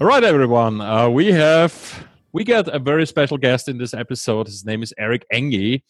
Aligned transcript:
All 0.00 0.06
right, 0.06 0.24
everyone. 0.24 0.80
Uh, 0.80 1.10
we 1.10 1.30
have 1.30 2.06
we 2.32 2.42
got 2.42 2.74
a 2.74 2.78
very 2.78 3.06
special 3.06 3.36
guest 3.36 3.68
in 3.68 3.76
this 3.76 3.92
episode. 3.92 4.46
His 4.46 4.64
name 4.64 4.82
is 4.82 4.94
Eric 4.96 5.26
Enge. 5.30 5.82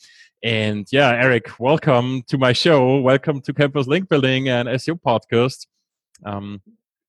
And 0.43 0.85
yeah, 0.91 1.11
Eric, 1.11 1.61
welcome 1.61 2.25
to 2.27 2.37
my 2.37 2.53
show. 2.53 2.99
Welcome 2.99 3.41
to 3.43 3.55
Campus 3.55 3.87
Link 3.87 4.09
Building 4.09 4.49
and 4.49 4.69
SEO 4.69 5.01
podcast. 5.01 5.69
Um, 6.25 6.61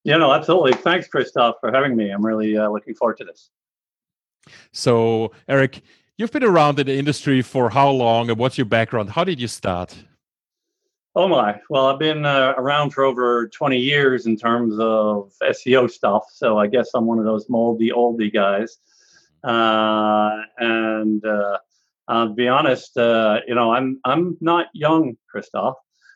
yeah, 0.03 0.17
no, 0.17 0.31
absolutely. 0.31 0.73
Thanks, 0.73 1.07
Christoph, 1.07 1.55
for 1.59 1.71
having 1.71 1.95
me. 1.95 2.11
I'm 2.11 2.23
really 2.23 2.55
uh, 2.55 2.69
looking 2.69 2.93
forward 2.93 3.17
to 3.17 3.25
this. 3.25 3.49
So, 4.71 5.31
Eric, 5.47 5.81
you've 6.19 6.31
been 6.31 6.43
around 6.43 6.79
in 6.79 6.85
the 6.85 6.95
industry 6.95 7.41
for 7.41 7.71
how 7.71 7.89
long 7.89 8.29
and 8.29 8.37
what's 8.37 8.59
your 8.59 8.65
background? 8.65 9.09
How 9.09 9.23
did 9.23 9.41
you 9.41 9.47
start? 9.47 9.97
Oh 11.13 11.27
my! 11.27 11.59
Well, 11.69 11.87
I've 11.87 11.99
been 11.99 12.25
uh, 12.25 12.53
around 12.57 12.91
for 12.91 13.03
over 13.03 13.49
20 13.49 13.77
years 13.77 14.25
in 14.27 14.37
terms 14.37 14.75
of 14.79 15.33
SEO 15.43 15.91
stuff, 15.91 16.23
so 16.31 16.57
I 16.57 16.67
guess 16.67 16.91
I'm 16.93 17.05
one 17.05 17.19
of 17.19 17.25
those 17.25 17.49
moldy 17.49 17.91
oldie 17.91 18.33
guys. 18.33 18.77
Uh, 19.43 20.43
and 20.57 21.25
uh, 21.25 21.57
I'll 22.07 22.33
be 22.33 22.47
honest, 22.47 22.97
uh, 22.97 23.39
you 23.45 23.55
know, 23.55 23.73
I'm 23.73 23.99
I'm 24.05 24.37
not 24.39 24.67
young, 24.73 25.17
Christoph. 25.29 25.75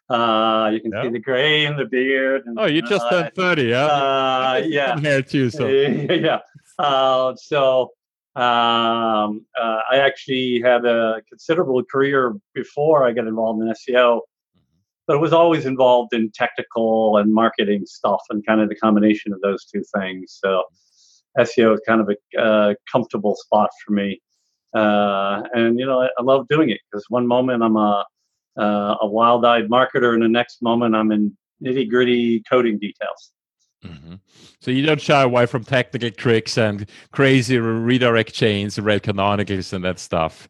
Uh, 0.09 0.69
you 0.71 0.79
can 0.79 0.91
see 1.03 1.09
the 1.09 1.19
gray 1.19 1.65
in 1.65 1.75
the 1.75 1.85
beard. 1.85 2.43
And, 2.45 2.59
oh, 2.59 2.65
you 2.65 2.81
just 2.83 3.09
turned 3.09 3.33
30, 3.33 3.63
yeah? 3.63 3.85
Uh, 3.85 4.61
yeah. 4.65 4.99
Hair 4.99 5.23
too, 5.23 5.49
so. 5.49 5.67
yeah. 5.67 6.39
Uh, 6.77 7.35
so 7.35 7.91
um, 8.35 9.45
uh, 9.59 9.79
I 9.89 9.97
actually 9.97 10.61
had 10.61 10.85
a 10.85 11.21
considerable 11.27 11.83
career 11.83 12.35
before 12.53 13.03
I 13.03 13.13
got 13.13 13.25
involved 13.25 13.63
in 13.63 13.69
SEO 13.69 14.21
but 15.07 15.15
it 15.15 15.19
was 15.19 15.33
always 15.33 15.65
involved 15.65 16.13
in 16.13 16.31
technical 16.33 17.17
and 17.17 17.33
marketing 17.33 17.85
stuff 17.85 18.21
and 18.29 18.45
kind 18.45 18.61
of 18.61 18.69
the 18.69 18.75
combination 18.75 19.33
of 19.33 19.41
those 19.41 19.65
two 19.65 19.83
things. 19.95 20.39
So 20.43 20.63
SEO 21.37 21.73
is 21.75 21.81
kind 21.87 22.01
of 22.01 22.09
a 22.09 22.41
uh, 22.41 22.73
comfortable 22.91 23.35
spot 23.35 23.69
for 23.85 23.93
me. 23.93 24.21
Uh, 24.73 25.43
and, 25.53 25.79
you 25.79 25.85
know, 25.85 26.01
I, 26.01 26.07
I 26.17 26.23
love 26.23 26.47
doing 26.49 26.69
it 26.69 26.79
because 26.91 27.05
one 27.09 27.27
moment 27.27 27.63
I'm 27.63 27.75
a, 27.77 28.05
uh, 28.57 28.95
a 29.01 29.07
wild 29.07 29.45
eyed 29.45 29.69
marketer 29.69 30.13
and 30.13 30.23
the 30.23 30.27
next 30.27 30.61
moment 30.61 30.95
I'm 30.95 31.11
in 31.11 31.37
nitty 31.63 31.89
gritty 31.89 32.43
coding 32.49 32.77
details. 32.79 33.31
Mm-hmm. 33.85 34.15
So 34.59 34.71
you 34.71 34.85
don't 34.85 34.99
shy 34.99 35.21
away 35.21 35.45
from 35.45 35.63
technical 35.63 36.09
tricks 36.09 36.57
and 36.57 36.89
crazy 37.11 37.59
redirect 37.59 38.33
chains, 38.33 38.79
rel 38.79 38.99
canonicals, 38.99 39.73
and 39.73 39.83
that 39.85 39.99
stuff. 39.99 40.47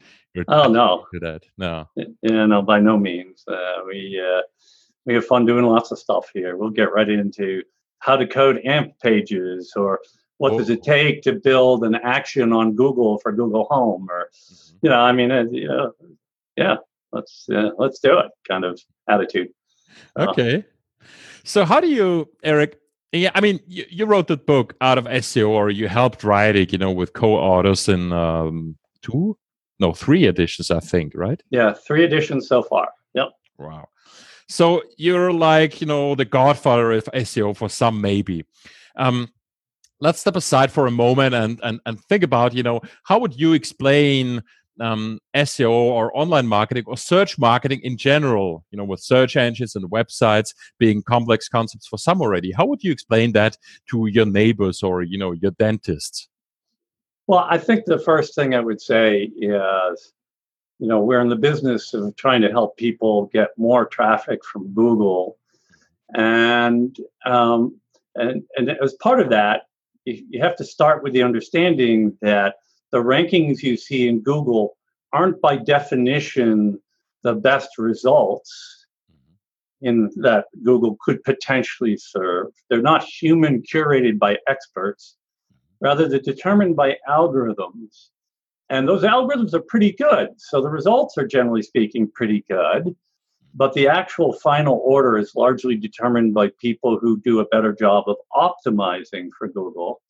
Oh 0.48 0.68
no, 0.68 1.06
that 1.22 1.44
no. 1.58 1.88
Yeah, 1.96 2.46
no, 2.46 2.62
by 2.62 2.80
no 2.80 2.98
means. 2.98 3.44
Uh, 3.48 3.82
we 3.88 4.22
uh, 4.22 4.42
we 5.06 5.14
have 5.14 5.26
fun 5.26 5.46
doing 5.46 5.66
lots 5.66 5.92
of 5.92 6.00
stuff 6.00 6.30
here. 6.34 6.58
We'll 6.58 6.70
get 6.70 6.92
right 6.92 7.10
into 7.10 7.64
how 8.00 8.18
to 8.18 8.28
code 8.28 8.62
AMP 8.66 9.00
pages, 9.00 9.74
or 9.76 10.02
what 10.38 10.54
oh. 10.54 10.58
does 10.58 10.70
it 10.70 10.80
oh. 10.82 10.86
take 10.86 11.22
to 11.24 11.34
build 11.34 11.84
an 11.84 11.96
action 11.96 12.52
on 12.54 12.76
Google 12.76 13.18
for 13.20 13.32
Google 13.32 13.66
Home, 13.70 14.08
or 14.10 14.30
mm-hmm. 14.34 14.78
you 14.82 14.90
know, 14.90 15.00
I 15.00 15.12
mean, 15.12 15.32
uh, 15.32 15.46
you 15.52 15.68
know, 15.68 15.94
yeah, 16.58 16.78
let's 17.12 17.48
uh, 17.50 17.72
let's 17.78 18.00
do 18.00 18.18
it 18.20 18.32
kind 18.48 18.66
of 18.66 18.80
attitude. 19.10 19.50
Uh, 20.18 20.28
okay. 20.30 20.58
Uh, 20.58 21.06
so 21.44 21.64
how 21.66 21.80
do 21.80 21.88
you, 21.88 22.28
Eric? 22.44 22.80
Yeah, 23.12 23.32
I 23.34 23.40
mean, 23.40 23.60
you, 23.68 23.86
you 23.90 24.06
wrote 24.06 24.28
that 24.28 24.46
book 24.46 24.76
Art 24.82 24.98
of 24.98 25.06
SEO, 25.06 25.48
or 25.50 25.70
you 25.70 25.88
helped 25.88 26.24
write 26.24 26.56
it, 26.56 26.74
you 26.74 26.78
know, 26.78 26.92
with 26.92 27.14
co-authors 27.14 27.88
in 27.88 28.12
um, 28.12 28.76
two 29.02 29.38
no 29.80 29.94
three 29.94 30.26
editions 30.26 30.72
i 30.72 30.80
think 30.80 31.14
right? 31.16 31.42
Yeah 31.50 31.74
three 31.74 32.04
editions 32.04 32.48
so 32.48 32.64
far. 32.64 32.90
Yep. 33.14 33.30
Wow. 33.58 33.88
So 34.48 34.84
you're 34.98 35.34
like 35.34 35.82
you 35.82 35.88
know 35.88 36.16
the 36.16 36.26
godfather 36.26 36.92
of 36.92 37.06
seo 37.06 37.56
for 37.56 37.70
some 37.70 38.02
maybe. 38.02 38.46
Um, 38.98 39.30
let's 40.00 40.20
step 40.20 40.36
aside 40.36 40.72
for 40.72 40.88
a 40.88 40.92
moment 40.92 41.36
and, 41.36 41.60
and 41.64 41.80
and 41.86 42.02
think 42.06 42.24
about 42.24 42.54
you 42.54 42.64
know 42.64 42.82
how 43.04 43.20
would 43.20 43.40
you 43.40 43.54
explain 43.54 44.42
um, 44.80 45.20
SEO 45.36 45.72
or 45.72 46.16
online 46.18 46.48
marketing 46.48 46.84
or 46.88 46.98
search 46.98 47.38
marketing 47.38 47.80
in 47.84 47.98
general, 47.98 48.66
you 48.72 48.78
know, 48.78 48.84
with 48.84 49.00
search 49.00 49.38
engines 49.38 49.76
and 49.76 49.90
websites 49.90 50.54
being 50.80 51.02
complex 51.04 51.48
concepts 51.48 51.88
for 51.88 51.98
some 51.98 52.22
already. 52.22 52.52
How 52.52 52.66
would 52.66 52.84
you 52.84 52.92
explain 52.92 53.32
that 53.34 53.58
to 53.92 54.08
your 54.08 54.26
neighbors 54.26 54.84
or, 54.84 55.02
you 55.02 55.18
know, 55.18 55.32
your 55.32 55.52
dentists? 55.52 56.28
Well, 57.28 57.46
I 57.50 57.58
think 57.58 57.86
the 57.86 58.00
first 58.00 58.36
thing 58.36 58.54
I 58.54 58.60
would 58.60 58.80
say 58.80 59.24
is, 59.24 60.14
you 60.80 60.88
know, 60.88 61.02
we're 61.02 61.22
in 61.22 61.30
the 61.30 61.36
business 61.36 61.94
of 61.94 62.16
trying 62.16 62.42
to 62.42 62.52
help 62.52 62.78
people 62.78 63.28
get 63.34 63.58
more 63.58 63.86
traffic 63.86 64.44
from 64.46 64.74
Google, 64.74 65.38
and 66.14 66.96
um, 67.26 67.80
and 68.16 68.44
and 68.58 68.70
as 68.84 68.94
part 68.96 69.20
of 69.20 69.30
that, 69.30 69.64
you 70.06 70.40
have 70.42 70.56
to 70.58 70.64
start 70.64 71.02
with 71.02 71.14
the 71.14 71.24
understanding 71.24 72.16
that 72.22 72.56
the 72.92 73.02
rankings 73.02 73.64
you 73.64 73.76
see 73.76 74.08
in 74.08 74.20
Google 74.20 74.78
aren't 75.12 75.42
by 75.42 75.56
definition 75.56 76.80
the 77.24 77.34
best 77.34 77.78
results 77.80 78.86
mm-hmm. 79.12 79.88
in 79.88 80.12
that 80.18 80.46
Google 80.64 80.98
could 81.04 81.24
potentially 81.24 81.98
serve. 81.98 82.48
They're 82.70 82.82
not 82.82 83.04
human 83.04 83.64
curated 83.64 84.20
by 84.20 84.38
experts 84.48 85.16
Rather, 85.82 86.08
they're 86.08 86.20
determined 86.20 86.76
by 86.76 86.98
algorithms. 87.08 88.10
And 88.70 88.88
those 88.88 89.04
algorithms 89.04 89.54
are 89.54 89.62
pretty 89.62 89.92
good. 89.92 90.30
So 90.38 90.62
the 90.62 90.70
results 90.70 91.18
are 91.18 91.28
generally 91.28 91.62
speaking 91.62 92.10
pretty 92.12 92.44
good. 92.50 92.96
But 93.54 93.74
the 93.74 93.88
actual 93.88 94.34
final 94.34 94.82
order 94.84 95.18
is 95.18 95.36
largely 95.36 95.78
determined 95.78 96.34
by 96.34 96.52
people 96.60 97.00
who 97.00 97.22
do 97.22 97.40
a 97.40 97.46
better 97.46 97.72
job 97.72 98.06
of 98.08 98.18
optimizing 98.34 99.30
for 99.38 99.48
Google 99.48 100.02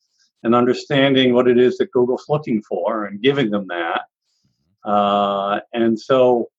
and 0.43 0.55
understanding 0.55 1.33
what 1.33 1.47
it 1.47 1.59
is 1.59 1.77
that 1.77 1.91
Google's 1.91 2.25
looking 2.27 2.61
for 2.63 3.05
and 3.05 3.21
giving 3.21 3.51
them 3.51 3.67
that. 3.67 4.01
Uh, 4.83 5.59
and 5.73 5.99
so, 5.99 6.49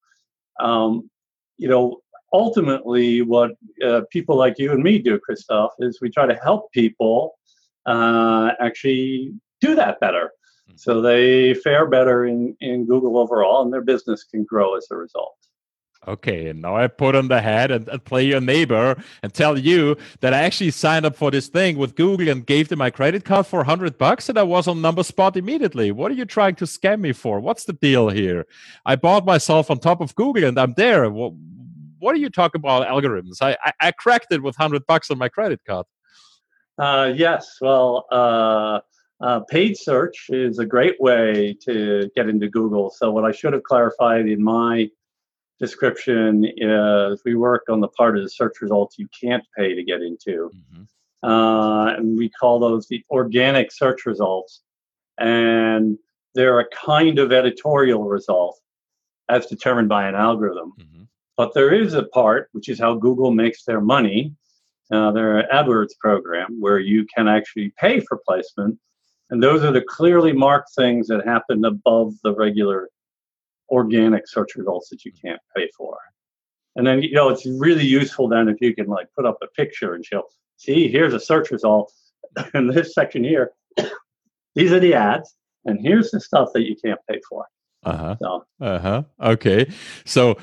um, 0.59 1.09
you 1.57 1.67
know, 1.67 2.01
ultimately, 2.31 3.21
what 3.21 3.51
uh, 3.85 4.01
people 4.09 4.37
like 4.37 4.59
you 4.59 4.71
and 4.71 4.83
me 4.83 4.99
do, 4.99 5.19
Christoph, 5.19 5.71
is 5.79 5.99
we 6.01 6.09
try 6.09 6.25
to 6.25 6.35
help 6.35 6.71
people 6.71 7.37
uh, 7.87 8.51
actually 8.59 9.33
do 9.61 9.75
that 9.75 9.99
better. 9.99 10.31
Hmm. 10.67 10.73
So 10.75 11.01
they 11.01 11.55
fare 11.55 11.87
better 11.87 12.25
in, 12.25 12.55
in 12.59 12.85
Google 12.85 13.17
overall, 13.17 13.63
and 13.63 13.73
their 13.73 13.81
business 13.81 14.23
can 14.23 14.43
grow 14.43 14.75
as 14.75 14.87
a 14.91 14.95
result. 14.95 15.37
Okay, 16.07 16.47
and 16.47 16.61
now 16.61 16.77
I 16.77 16.87
put 16.87 17.15
on 17.15 17.27
the 17.27 17.41
hat 17.41 17.69
and, 17.69 17.87
and, 17.89 18.03
play 18.05 18.23
your 18.23 18.39
neighbor 18.39 18.95
and 19.23 19.33
tell 19.33 19.57
you 19.57 19.97
that 20.21 20.33
I 20.33 20.43
actually 20.43 20.71
signed 20.71 21.05
up 21.05 21.17
for 21.17 21.31
this 21.31 21.49
thing 21.49 21.77
with 21.77 21.95
Google 21.95 22.29
and 22.29 22.45
gave 22.45 22.69
them 22.69 22.79
my 22.79 22.89
credit 22.89 23.25
card 23.25 23.45
for 23.45 23.57
100 23.57 23.97
bucks 23.97 24.29
and 24.29 24.37
I 24.37 24.43
was 24.43 24.69
on 24.69 24.81
number 24.81 25.03
spot 25.03 25.35
immediately. 25.35 25.91
What 25.91 26.11
are 26.11 26.15
you 26.15 26.23
trying 26.23 26.55
to 26.55 26.65
scam 26.65 27.01
me 27.01 27.11
for? 27.11 27.41
What's 27.41 27.65
the 27.65 27.73
deal 27.73 28.07
here? 28.07 28.45
I 28.85 28.95
bought 28.95 29.25
myself 29.25 29.69
on 29.69 29.79
top 29.79 29.99
of 29.99 30.15
Google 30.15 30.45
and 30.45 30.57
I'm 30.57 30.75
there. 30.77 31.09
What, 31.09 31.33
what 31.99 32.15
are 32.15 32.19
you 32.19 32.29
talking 32.29 32.59
about 32.59 32.87
algorithms? 32.87 33.41
I, 33.41 33.57
I, 33.61 33.73
I 33.81 33.91
cracked 33.91 34.27
it 34.31 34.41
with 34.41 34.57
100 34.57 34.85
bucks 34.85 35.11
on 35.11 35.17
my 35.17 35.27
credit 35.27 35.59
card. 35.67 35.87
Uh, 36.77 37.11
yes, 37.15 37.57
well, 37.59 38.05
uh, 38.11 38.79
uh, 39.19 39.39
paid 39.49 39.75
search 39.75 40.27
is 40.29 40.59
a 40.59 40.65
great 40.65 40.99
way 41.01 41.57
to 41.65 42.09
get 42.15 42.29
into 42.29 42.47
Google. 42.47 42.91
So, 42.91 43.11
what 43.11 43.25
I 43.25 43.31
should 43.31 43.53
have 43.53 43.63
clarified 43.63 44.27
in 44.27 44.43
my 44.43 44.89
description 45.59 46.45
is 46.55 47.21
we 47.25 47.35
work 47.35 47.63
on 47.69 47.79
the 47.79 47.87
part 47.87 48.17
of 48.17 48.23
the 48.23 48.29
search 48.29 48.61
results 48.61 48.99
you 48.99 49.07
can't 49.19 49.43
pay 49.57 49.73
to 49.73 49.83
get 49.83 50.01
into. 50.01 50.51
Mm-hmm. 50.53 50.83
Uh, 51.27 51.95
and 51.95 52.17
we 52.17 52.29
call 52.29 52.59
those 52.59 52.87
the 52.87 53.03
organic 53.09 53.71
search 53.71 54.05
results. 54.05 54.61
And 55.17 55.97
they're 56.35 56.59
a 56.59 56.69
kind 56.69 57.17
of 57.17 57.31
editorial 57.31 58.03
result 58.03 58.59
as 59.29 59.47
determined 59.47 59.89
by 59.89 60.07
an 60.07 60.13
algorithm. 60.13 60.73
Mm-hmm. 60.79 61.03
But 61.35 61.53
there 61.53 61.73
is 61.73 61.95
a 61.95 62.03
part, 62.03 62.49
which 62.51 62.69
is 62.69 62.79
how 62.79 62.95
Google 62.95 63.31
makes 63.31 63.63
their 63.63 63.81
money, 63.81 64.35
uh, 64.91 65.11
their 65.11 65.47
AdWords 65.51 65.97
program 65.99 66.57
where 66.59 66.79
you 66.79 67.05
can 67.13 67.27
actually 67.27 67.73
pay 67.77 67.99
for 67.99 68.19
placement. 68.25 68.77
And 69.29 69.43
those 69.43 69.63
are 69.63 69.71
the 69.71 69.81
clearly 69.81 70.31
marked 70.31 70.69
things 70.75 71.07
that 71.07 71.25
happen 71.25 71.65
above 71.65 72.13
the 72.23 72.33
regular 72.33 72.89
organic 73.69 74.27
search 74.27 74.55
results 74.55 74.89
that 74.89 75.03
you 75.03 75.11
can't 75.21 75.41
pay 75.55 75.69
for. 75.77 75.97
And 76.75 76.85
then, 76.85 77.01
you 77.01 77.13
know, 77.13 77.29
it's 77.29 77.45
really 77.45 77.85
useful 77.85 78.29
then 78.29 78.47
if 78.47 78.57
you 78.61 78.73
can 78.73 78.87
like 78.87 79.07
put 79.15 79.25
up 79.25 79.37
a 79.41 79.47
picture 79.47 79.95
and 79.95 80.05
show, 80.05 80.23
see, 80.57 80.87
here's 80.87 81.13
a 81.13 81.19
search 81.19 81.51
result 81.51 81.91
in 82.53 82.67
this 82.67 82.93
section 82.93 83.23
here. 83.23 83.51
These 84.55 84.71
are 84.71 84.79
the 84.79 84.93
ads, 84.93 85.35
and 85.65 85.79
here's 85.79 86.11
the 86.11 86.19
stuff 86.19 86.49
that 86.53 86.63
you 86.63 86.75
can't 86.83 86.99
pay 87.09 87.19
for. 87.29 87.45
Uh 87.83 87.97
huh. 87.97 88.15
So, 88.21 88.45
uh 88.59 88.79
huh. 88.79 89.03
Okay. 89.21 89.69
So, 90.05 90.37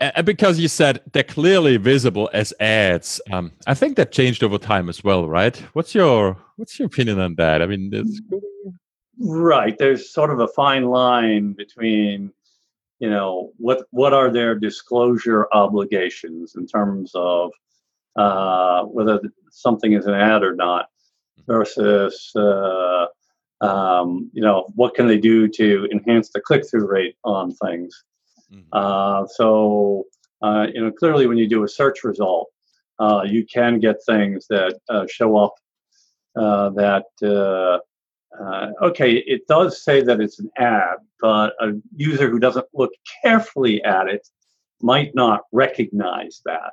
and 0.00 0.24
because 0.24 0.60
you 0.60 0.68
said 0.68 1.00
they're 1.12 1.24
clearly 1.24 1.76
visible 1.76 2.30
as 2.32 2.54
ads 2.60 3.20
um, 3.32 3.50
i 3.66 3.74
think 3.74 3.96
that 3.96 4.12
changed 4.12 4.44
over 4.44 4.58
time 4.58 4.88
as 4.88 5.02
well 5.02 5.22
right? 5.32 5.56
What's 5.72 5.94
your 5.94 6.36
what's 6.56 6.78
your 6.78 6.86
opinion 6.86 7.18
on 7.18 7.34
that? 7.36 7.62
I 7.62 7.66
mean 7.66 7.90
that's 7.90 8.20
right. 9.18 9.76
There's 9.78 10.12
sort 10.12 10.30
of 10.30 10.40
a 10.40 10.48
fine 10.48 10.84
line 10.84 11.54
between 11.54 12.32
you 12.98 13.10
know 13.10 13.52
what 13.56 13.86
what 13.90 14.12
are 14.12 14.30
their 14.30 14.54
disclosure 14.54 15.48
obligations 15.52 16.54
in 16.56 16.66
terms 16.66 17.12
of 17.14 17.50
uh, 18.16 18.82
whether 18.84 19.20
something 19.50 19.94
is 19.94 20.06
an 20.06 20.14
ad 20.14 20.42
or 20.42 20.54
not 20.54 20.86
versus 21.46 22.30
uh, 22.36 23.06
um, 23.62 24.30
you 24.34 24.42
know 24.42 24.68
what 24.74 24.94
can 24.94 25.06
they 25.06 25.18
do 25.18 25.48
to 25.48 25.88
enhance 25.90 26.28
the 26.30 26.40
click-through 26.40 26.86
rate 26.86 27.16
on 27.24 27.52
things. 27.54 28.04
Mm-hmm. 28.52 28.68
Uh, 28.72 29.26
so 29.26 30.04
uh, 30.42 30.66
you 30.72 30.80
know 30.80 30.92
clearly 30.92 31.26
when 31.26 31.38
you 31.38 31.48
do 31.48 31.64
a 31.64 31.68
search 31.68 32.04
result, 32.04 32.48
uh, 32.98 33.22
you 33.24 33.46
can 33.46 33.78
get 33.78 33.96
things 34.06 34.46
that 34.48 34.78
uh, 34.88 35.06
show 35.08 35.36
up 35.36 35.54
uh, 36.36 36.70
that 36.70 37.04
okay 38.82 39.12
it 39.12 39.46
does 39.46 39.82
say 39.84 40.02
that 40.02 40.20
it's 40.20 40.38
an 40.38 40.50
ad, 40.58 40.96
but 41.20 41.54
a 41.60 41.72
user 41.96 42.30
who 42.30 42.38
doesn't 42.38 42.66
look 42.74 42.92
carefully 43.22 43.82
at 43.84 44.08
it 44.08 44.26
might 44.80 45.14
not 45.14 45.42
recognize 45.52 46.42
that. 46.44 46.72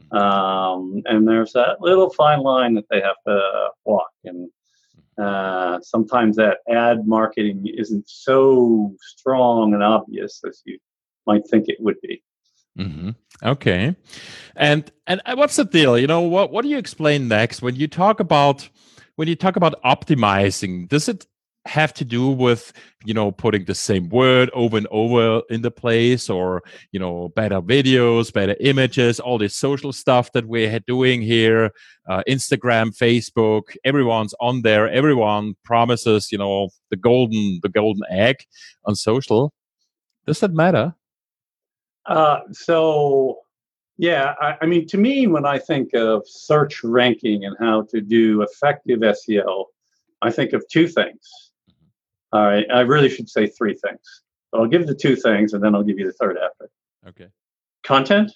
Mm-hmm. 0.00 0.16
Um, 0.16 1.02
and 1.04 1.28
there's 1.28 1.52
that 1.52 1.80
little 1.80 2.10
fine 2.10 2.40
line 2.40 2.74
that 2.74 2.88
they 2.90 3.00
have 3.00 3.16
to 3.26 3.68
walk. 3.84 4.10
And 4.24 4.50
uh, 5.18 5.78
sometimes 5.80 6.36
that 6.36 6.58
ad 6.68 7.06
marketing 7.06 7.66
isn't 7.66 8.08
so 8.08 8.94
strong 9.00 9.74
and 9.74 9.82
obvious 9.82 10.40
as 10.48 10.62
you 10.64 10.78
might 11.26 11.46
think 11.48 11.68
it 11.68 11.78
would 11.80 12.00
be. 12.00 12.22
Mm-hmm. 12.78 13.10
Okay, 13.42 13.94
and 14.56 14.90
and 15.06 15.22
what's 15.34 15.56
the 15.56 15.64
deal? 15.64 15.98
You 15.98 16.06
know 16.06 16.22
what? 16.22 16.50
What 16.50 16.62
do 16.62 16.68
you 16.68 16.78
explain 16.78 17.28
next 17.28 17.62
when 17.62 17.76
you 17.76 17.86
talk 17.86 18.20
about 18.20 18.68
when 19.16 19.28
you 19.28 19.36
talk 19.36 19.56
about 19.56 19.80
optimizing? 19.82 20.88
Does 20.88 21.08
it 21.08 21.26
have 21.66 21.94
to 21.94 22.04
do 22.04 22.28
with 22.28 22.72
you 23.04 23.14
know 23.14 23.32
putting 23.32 23.64
the 23.64 23.74
same 23.74 24.08
word 24.10 24.50
over 24.52 24.76
and 24.76 24.86
over 24.90 25.42
in 25.48 25.62
the 25.62 25.70
place 25.70 26.28
or 26.28 26.62
you 26.92 27.00
know 27.00 27.30
better 27.30 27.60
videos 27.62 28.32
better 28.32 28.54
images 28.60 29.18
all 29.18 29.38
this 29.38 29.56
social 29.56 29.92
stuff 29.92 30.30
that 30.32 30.46
we're 30.46 30.78
doing 30.80 31.22
here 31.22 31.70
uh, 32.08 32.22
instagram 32.28 32.94
facebook 32.94 33.62
everyone's 33.84 34.34
on 34.40 34.60
there 34.60 34.90
everyone 34.90 35.54
promises 35.64 36.30
you 36.30 36.36
know 36.36 36.68
the 36.90 36.96
golden 36.96 37.60
the 37.62 37.68
golden 37.70 38.02
egg 38.10 38.36
on 38.84 38.94
social 38.94 39.52
does 40.26 40.40
that 40.40 40.52
matter 40.52 40.94
uh, 42.06 42.40
so 42.52 43.38
yeah 43.96 44.34
I, 44.40 44.56
I 44.62 44.66
mean 44.66 44.86
to 44.88 44.98
me 44.98 45.26
when 45.26 45.46
i 45.46 45.58
think 45.58 45.94
of 45.94 46.26
search 46.26 46.82
ranking 46.82 47.44
and 47.44 47.56
how 47.60 47.82
to 47.90 48.00
do 48.00 48.42
effective 48.42 49.00
seo 49.00 49.66
i 50.22 50.30
think 50.30 50.52
of 50.52 50.66
two 50.68 50.88
things 50.88 51.44
all 52.34 52.44
right. 52.44 52.66
I 52.68 52.80
really 52.80 53.08
should 53.08 53.30
say 53.30 53.46
three 53.46 53.74
things. 53.74 54.22
I'll 54.52 54.66
give 54.66 54.88
the 54.88 54.94
two 54.94 55.14
things 55.14 55.52
and 55.52 55.62
then 55.62 55.72
I'll 55.72 55.84
give 55.84 56.00
you 56.00 56.06
the 56.06 56.12
third 56.12 56.36
after. 56.36 56.68
Okay. 57.06 57.28
Content, 57.84 58.32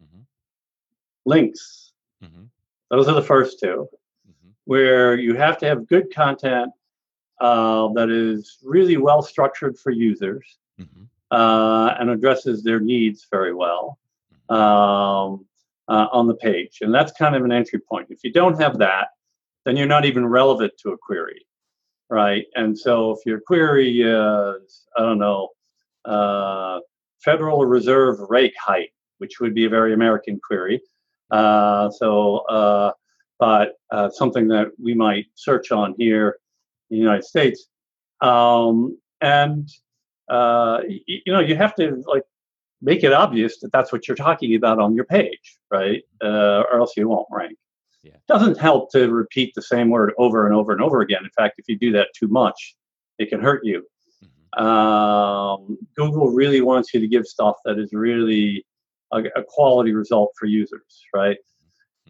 mm-hmm. 0.00 0.20
links. 1.26 1.92
Mm-hmm. 2.22 2.44
Those 2.90 3.08
are 3.08 3.14
the 3.14 3.22
first 3.22 3.58
2 3.58 3.66
mm-hmm. 3.66 4.50
where 4.66 5.16
you 5.16 5.34
have 5.34 5.58
to 5.58 5.66
have 5.66 5.88
good 5.88 6.14
content 6.14 6.70
uh, 7.40 7.88
that 7.94 8.08
is 8.08 8.58
really 8.62 8.98
well 8.98 9.20
structured 9.20 9.76
for 9.76 9.90
users 9.90 10.58
mm-hmm. 10.80 11.04
Uh, 11.30 11.94
and 11.98 12.10
addresses 12.10 12.62
their 12.62 12.80
needs 12.80 13.26
very 13.30 13.54
well 13.54 13.98
um, 14.48 15.46
uh, 15.88 16.06
on 16.12 16.26
the 16.26 16.34
page. 16.34 16.78
And 16.80 16.94
that's 16.94 17.12
kind 17.12 17.34
of 17.34 17.44
an 17.44 17.52
entry 17.52 17.78
point. 17.80 18.08
If 18.10 18.24
you 18.24 18.32
don't 18.32 18.60
have 18.60 18.78
that, 18.78 19.08
then 19.64 19.76
you're 19.76 19.86
not 19.86 20.04
even 20.04 20.26
relevant 20.26 20.72
to 20.82 20.90
a 20.90 20.98
query 20.98 21.46
right? 22.10 22.46
And 22.56 22.76
so 22.76 23.12
if 23.12 23.24
your 23.24 23.40
query 23.40 24.02
is, 24.02 24.86
I 24.96 25.00
don't 25.00 25.18
know, 25.18 25.48
uh, 26.04 26.80
Federal 27.20 27.64
Reserve 27.64 28.18
rate 28.28 28.54
height, 28.58 28.90
which 29.18 29.40
would 29.40 29.54
be 29.54 29.64
a 29.64 29.68
very 29.68 29.94
American 29.94 30.40
query. 30.40 30.82
Uh, 31.30 31.90
so, 31.90 32.38
uh, 32.48 32.92
but 33.38 33.76
uh, 33.90 34.10
something 34.10 34.48
that 34.48 34.72
we 34.82 34.92
might 34.92 35.26
search 35.34 35.70
on 35.70 35.94
here 35.96 36.38
in 36.90 36.96
the 36.96 37.00
United 37.00 37.24
States. 37.24 37.68
Um, 38.20 38.98
and, 39.20 39.68
uh, 40.30 40.80
y- 40.88 41.00
you 41.06 41.32
know, 41.32 41.40
you 41.40 41.56
have 41.56 41.74
to 41.74 42.02
like 42.06 42.24
make 42.80 43.04
it 43.04 43.12
obvious 43.12 43.58
that 43.60 43.72
that's 43.72 43.92
what 43.92 44.08
you're 44.08 44.16
talking 44.16 44.54
about 44.54 44.78
on 44.78 44.94
your 44.94 45.04
page, 45.04 45.58
right? 45.70 46.02
Uh, 46.22 46.62
or 46.70 46.80
else 46.80 46.96
you 46.96 47.08
won't 47.08 47.26
rank. 47.30 47.56
Yeah. 48.02 48.12
Doesn't 48.28 48.58
help 48.58 48.90
to 48.92 49.10
repeat 49.12 49.52
the 49.54 49.62
same 49.62 49.90
word 49.90 50.14
over 50.16 50.46
and 50.46 50.54
over 50.54 50.72
and 50.72 50.80
over 50.80 51.02
again. 51.02 51.22
In 51.24 51.30
fact, 51.30 51.58
if 51.58 51.66
you 51.68 51.76
do 51.76 51.92
that 51.92 52.08
too 52.14 52.28
much, 52.28 52.76
it 53.18 53.28
can 53.28 53.40
hurt 53.40 53.64
you. 53.64 53.84
Mm-hmm. 54.24 54.64
Um, 54.64 55.78
Google 55.96 56.30
really 56.30 56.62
wants 56.62 56.94
you 56.94 57.00
to 57.00 57.08
give 57.08 57.26
stuff 57.26 57.56
that 57.66 57.78
is 57.78 57.92
really 57.92 58.64
a, 59.12 59.24
a 59.36 59.42
quality 59.46 59.92
result 59.92 60.32
for 60.38 60.46
users, 60.46 61.04
right? 61.14 61.36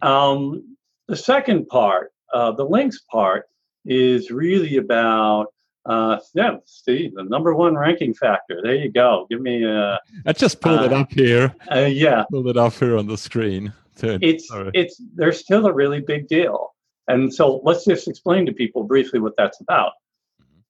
Mm-hmm. 0.01 0.07
Um, 0.07 0.77
the 1.07 1.17
second 1.17 1.67
part, 1.67 2.13
uh, 2.33 2.53
the 2.53 2.63
links 2.63 3.01
part, 3.11 3.47
is 3.83 4.31
really 4.31 4.77
about 4.77 5.47
uh, 5.85 6.19
yeah, 6.33 6.57
Steve, 6.65 7.15
the 7.15 7.23
number 7.23 7.55
one 7.55 7.75
ranking 7.75 8.13
factor. 8.13 8.61
There 8.61 8.75
you 8.75 8.91
go. 8.91 9.27
Give 9.29 9.41
me 9.41 9.63
a. 9.63 9.99
I 10.25 10.33
just 10.33 10.61
pulled 10.61 10.79
uh, 10.79 10.83
it 10.83 10.93
up 10.93 11.11
here. 11.11 11.55
Uh, 11.71 11.79
yeah, 11.79 12.23
pulled 12.29 12.47
it 12.47 12.57
up 12.57 12.73
here 12.73 12.97
on 12.97 13.07
the 13.07 13.17
screen 13.17 13.73
it's 14.03 14.47
Sorry. 14.47 14.71
it's 14.73 15.01
there's 15.15 15.39
still 15.39 15.65
a 15.67 15.73
really 15.73 16.01
big 16.01 16.27
deal. 16.27 16.73
And 17.07 17.33
so 17.33 17.61
let's 17.63 17.85
just 17.85 18.07
explain 18.07 18.45
to 18.45 18.53
people 18.53 18.83
briefly 18.83 19.19
what 19.19 19.33
that's 19.37 19.59
about. 19.61 19.93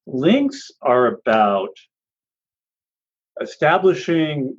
Links 0.07 0.71
are 0.81 1.07
about 1.07 1.75
establishing 3.41 4.55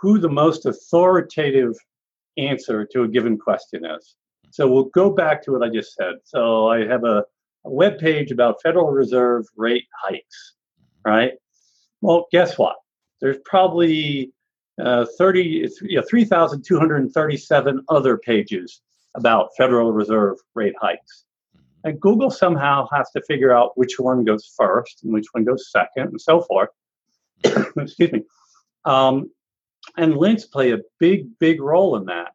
who 0.00 0.18
the 0.18 0.28
most 0.28 0.66
authoritative 0.66 1.74
answer 2.36 2.86
to 2.92 3.02
a 3.02 3.08
given 3.08 3.38
question 3.38 3.84
is. 3.84 4.16
So 4.50 4.68
we'll 4.68 4.84
go 4.84 5.10
back 5.10 5.42
to 5.44 5.52
what 5.52 5.62
I 5.62 5.68
just 5.68 5.94
said. 5.94 6.14
So 6.24 6.68
I 6.68 6.86
have 6.86 7.04
a, 7.04 7.24
a 7.64 7.70
web 7.70 7.98
page 7.98 8.30
about 8.30 8.62
Federal 8.62 8.90
Reserve 8.90 9.46
rate 9.56 9.86
hikes, 10.02 10.54
right? 11.04 11.32
Well, 12.00 12.26
guess 12.32 12.58
what? 12.58 12.76
There's 13.20 13.38
probably 13.44 14.32
uh, 14.80 15.06
30, 15.18 15.68
you 15.82 15.96
know, 15.96 16.04
3,237 16.08 17.84
other 17.88 18.16
pages 18.18 18.80
about 19.14 19.50
Federal 19.56 19.92
Reserve 19.92 20.38
rate 20.54 20.74
hikes. 20.80 21.24
Mm-hmm. 21.54 21.88
And 21.88 22.00
Google 22.00 22.30
somehow 22.30 22.88
has 22.92 23.10
to 23.10 23.22
figure 23.22 23.54
out 23.54 23.76
which 23.76 23.98
one 23.98 24.24
goes 24.24 24.52
first 24.56 25.02
and 25.04 25.12
which 25.12 25.26
one 25.32 25.44
goes 25.44 25.70
second 25.70 26.08
and 26.08 26.20
so 26.20 26.40
forth. 26.42 26.70
Excuse 27.76 28.12
me. 28.12 28.24
Um, 28.84 29.30
and 29.96 30.16
links 30.16 30.44
play 30.44 30.72
a 30.72 30.78
big, 30.98 31.38
big 31.38 31.60
role 31.60 31.96
in 31.96 32.06
that 32.06 32.32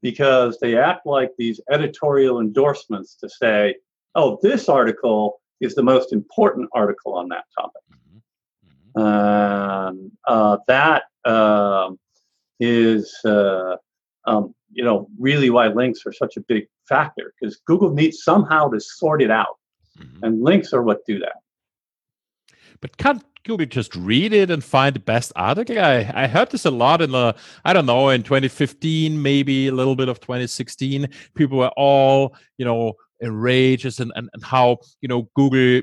because 0.00 0.58
they 0.60 0.76
act 0.76 1.06
like 1.06 1.30
these 1.38 1.60
editorial 1.70 2.40
endorsements 2.40 3.14
to 3.16 3.28
say, 3.28 3.76
oh, 4.14 4.38
this 4.42 4.68
article 4.68 5.40
is 5.60 5.74
the 5.74 5.82
most 5.82 6.12
important 6.12 6.68
article 6.72 7.14
on 7.14 7.28
that 7.28 7.44
topic. 7.58 7.82
Mm-hmm. 7.92 9.00
Mm-hmm. 9.00 10.06
uh, 10.26 10.56
that 10.66 11.04
um, 11.24 11.98
is 12.60 13.14
uh, 13.24 13.76
um, 14.24 14.54
you 14.72 14.84
know 14.84 15.08
really 15.18 15.50
why 15.50 15.68
links 15.68 16.00
are 16.06 16.12
such 16.12 16.36
a 16.36 16.40
big 16.40 16.66
factor 16.88 17.34
because 17.38 17.56
Google 17.66 17.90
needs 17.90 18.22
somehow 18.22 18.68
to 18.68 18.80
sort 18.80 19.22
it 19.22 19.30
out, 19.30 19.58
mm-hmm. 19.98 20.24
and 20.24 20.42
links 20.42 20.72
are 20.72 20.82
what 20.82 21.04
do 21.06 21.18
that. 21.20 21.36
But 22.80 22.96
can't 22.96 23.24
Google 23.44 23.66
just 23.66 23.94
read 23.96 24.32
it 24.32 24.50
and 24.50 24.62
find 24.62 24.94
the 24.94 25.00
best 25.00 25.32
article? 25.36 25.78
I, 25.78 26.10
I 26.14 26.26
heard 26.26 26.50
this 26.50 26.64
a 26.64 26.70
lot 26.70 27.02
in 27.02 27.12
the 27.12 27.34
I 27.64 27.72
don't 27.72 27.86
know 27.86 28.08
in 28.08 28.22
2015, 28.22 29.20
maybe 29.20 29.68
a 29.68 29.72
little 29.72 29.96
bit 29.96 30.08
of 30.08 30.20
2016. 30.20 31.08
People 31.34 31.58
were 31.58 31.72
all 31.76 32.34
you 32.56 32.64
know 32.64 32.94
enraged 33.20 34.00
and, 34.00 34.12
and, 34.14 34.28
and 34.32 34.44
how 34.44 34.78
you 35.00 35.08
know 35.08 35.28
Google 35.34 35.82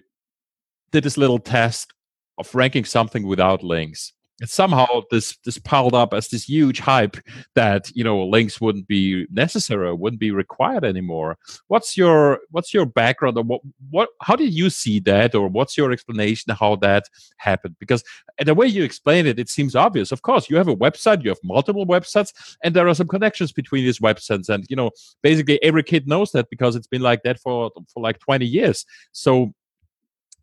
did 0.91 1.03
this 1.03 1.17
little 1.17 1.39
test 1.39 1.93
of 2.37 2.53
ranking 2.53 2.85
something 2.85 3.25
without 3.25 3.63
links 3.63 4.13
somehow 4.43 5.01
this 5.11 5.37
this 5.45 5.57
piled 5.57 5.93
up 5.93 6.13
as 6.13 6.27
this 6.27 6.49
huge 6.49 6.79
hype 6.79 7.15
that 7.53 7.89
you 7.95 8.03
know 8.03 8.25
links 8.25 8.59
wouldn't 8.59 8.87
be 8.87 9.25
necessary 9.31 9.93
wouldn't 9.93 10.19
be 10.19 10.31
required 10.31 10.83
anymore. 10.83 11.37
What's 11.67 11.95
your 11.95 12.39
what's 12.51 12.73
your 12.73 12.85
background 12.85 13.37
or 13.37 13.43
what 13.43 13.61
what 13.89 14.09
how 14.21 14.35
did 14.35 14.53
you 14.53 14.69
see 14.69 14.99
that 15.01 15.35
or 15.35 15.47
what's 15.47 15.77
your 15.77 15.91
explanation 15.91 16.53
how 16.53 16.75
that 16.77 17.05
happened? 17.37 17.77
Because 17.79 18.03
the 18.43 18.53
way 18.53 18.67
you 18.67 18.83
explain 18.83 19.25
it 19.25 19.39
it 19.39 19.49
seems 19.49 19.75
obvious. 19.75 20.11
Of 20.11 20.21
course 20.21 20.49
you 20.49 20.57
have 20.57 20.67
a 20.67 20.75
website 20.75 21.23
you 21.23 21.29
have 21.29 21.39
multiple 21.43 21.85
websites 21.85 22.57
and 22.63 22.75
there 22.75 22.87
are 22.87 22.95
some 22.95 23.07
connections 23.07 23.53
between 23.53 23.85
these 23.85 23.99
websites. 23.99 24.49
And 24.49 24.65
you 24.69 24.75
know 24.75 24.91
basically 25.23 25.63
every 25.63 25.83
kid 25.83 26.07
knows 26.07 26.31
that 26.33 26.49
because 26.49 26.75
it's 26.75 26.87
been 26.87 27.01
like 27.01 27.23
that 27.23 27.39
for 27.39 27.71
for 27.93 28.03
like 28.03 28.19
20 28.19 28.45
years. 28.45 28.85
So 29.13 29.53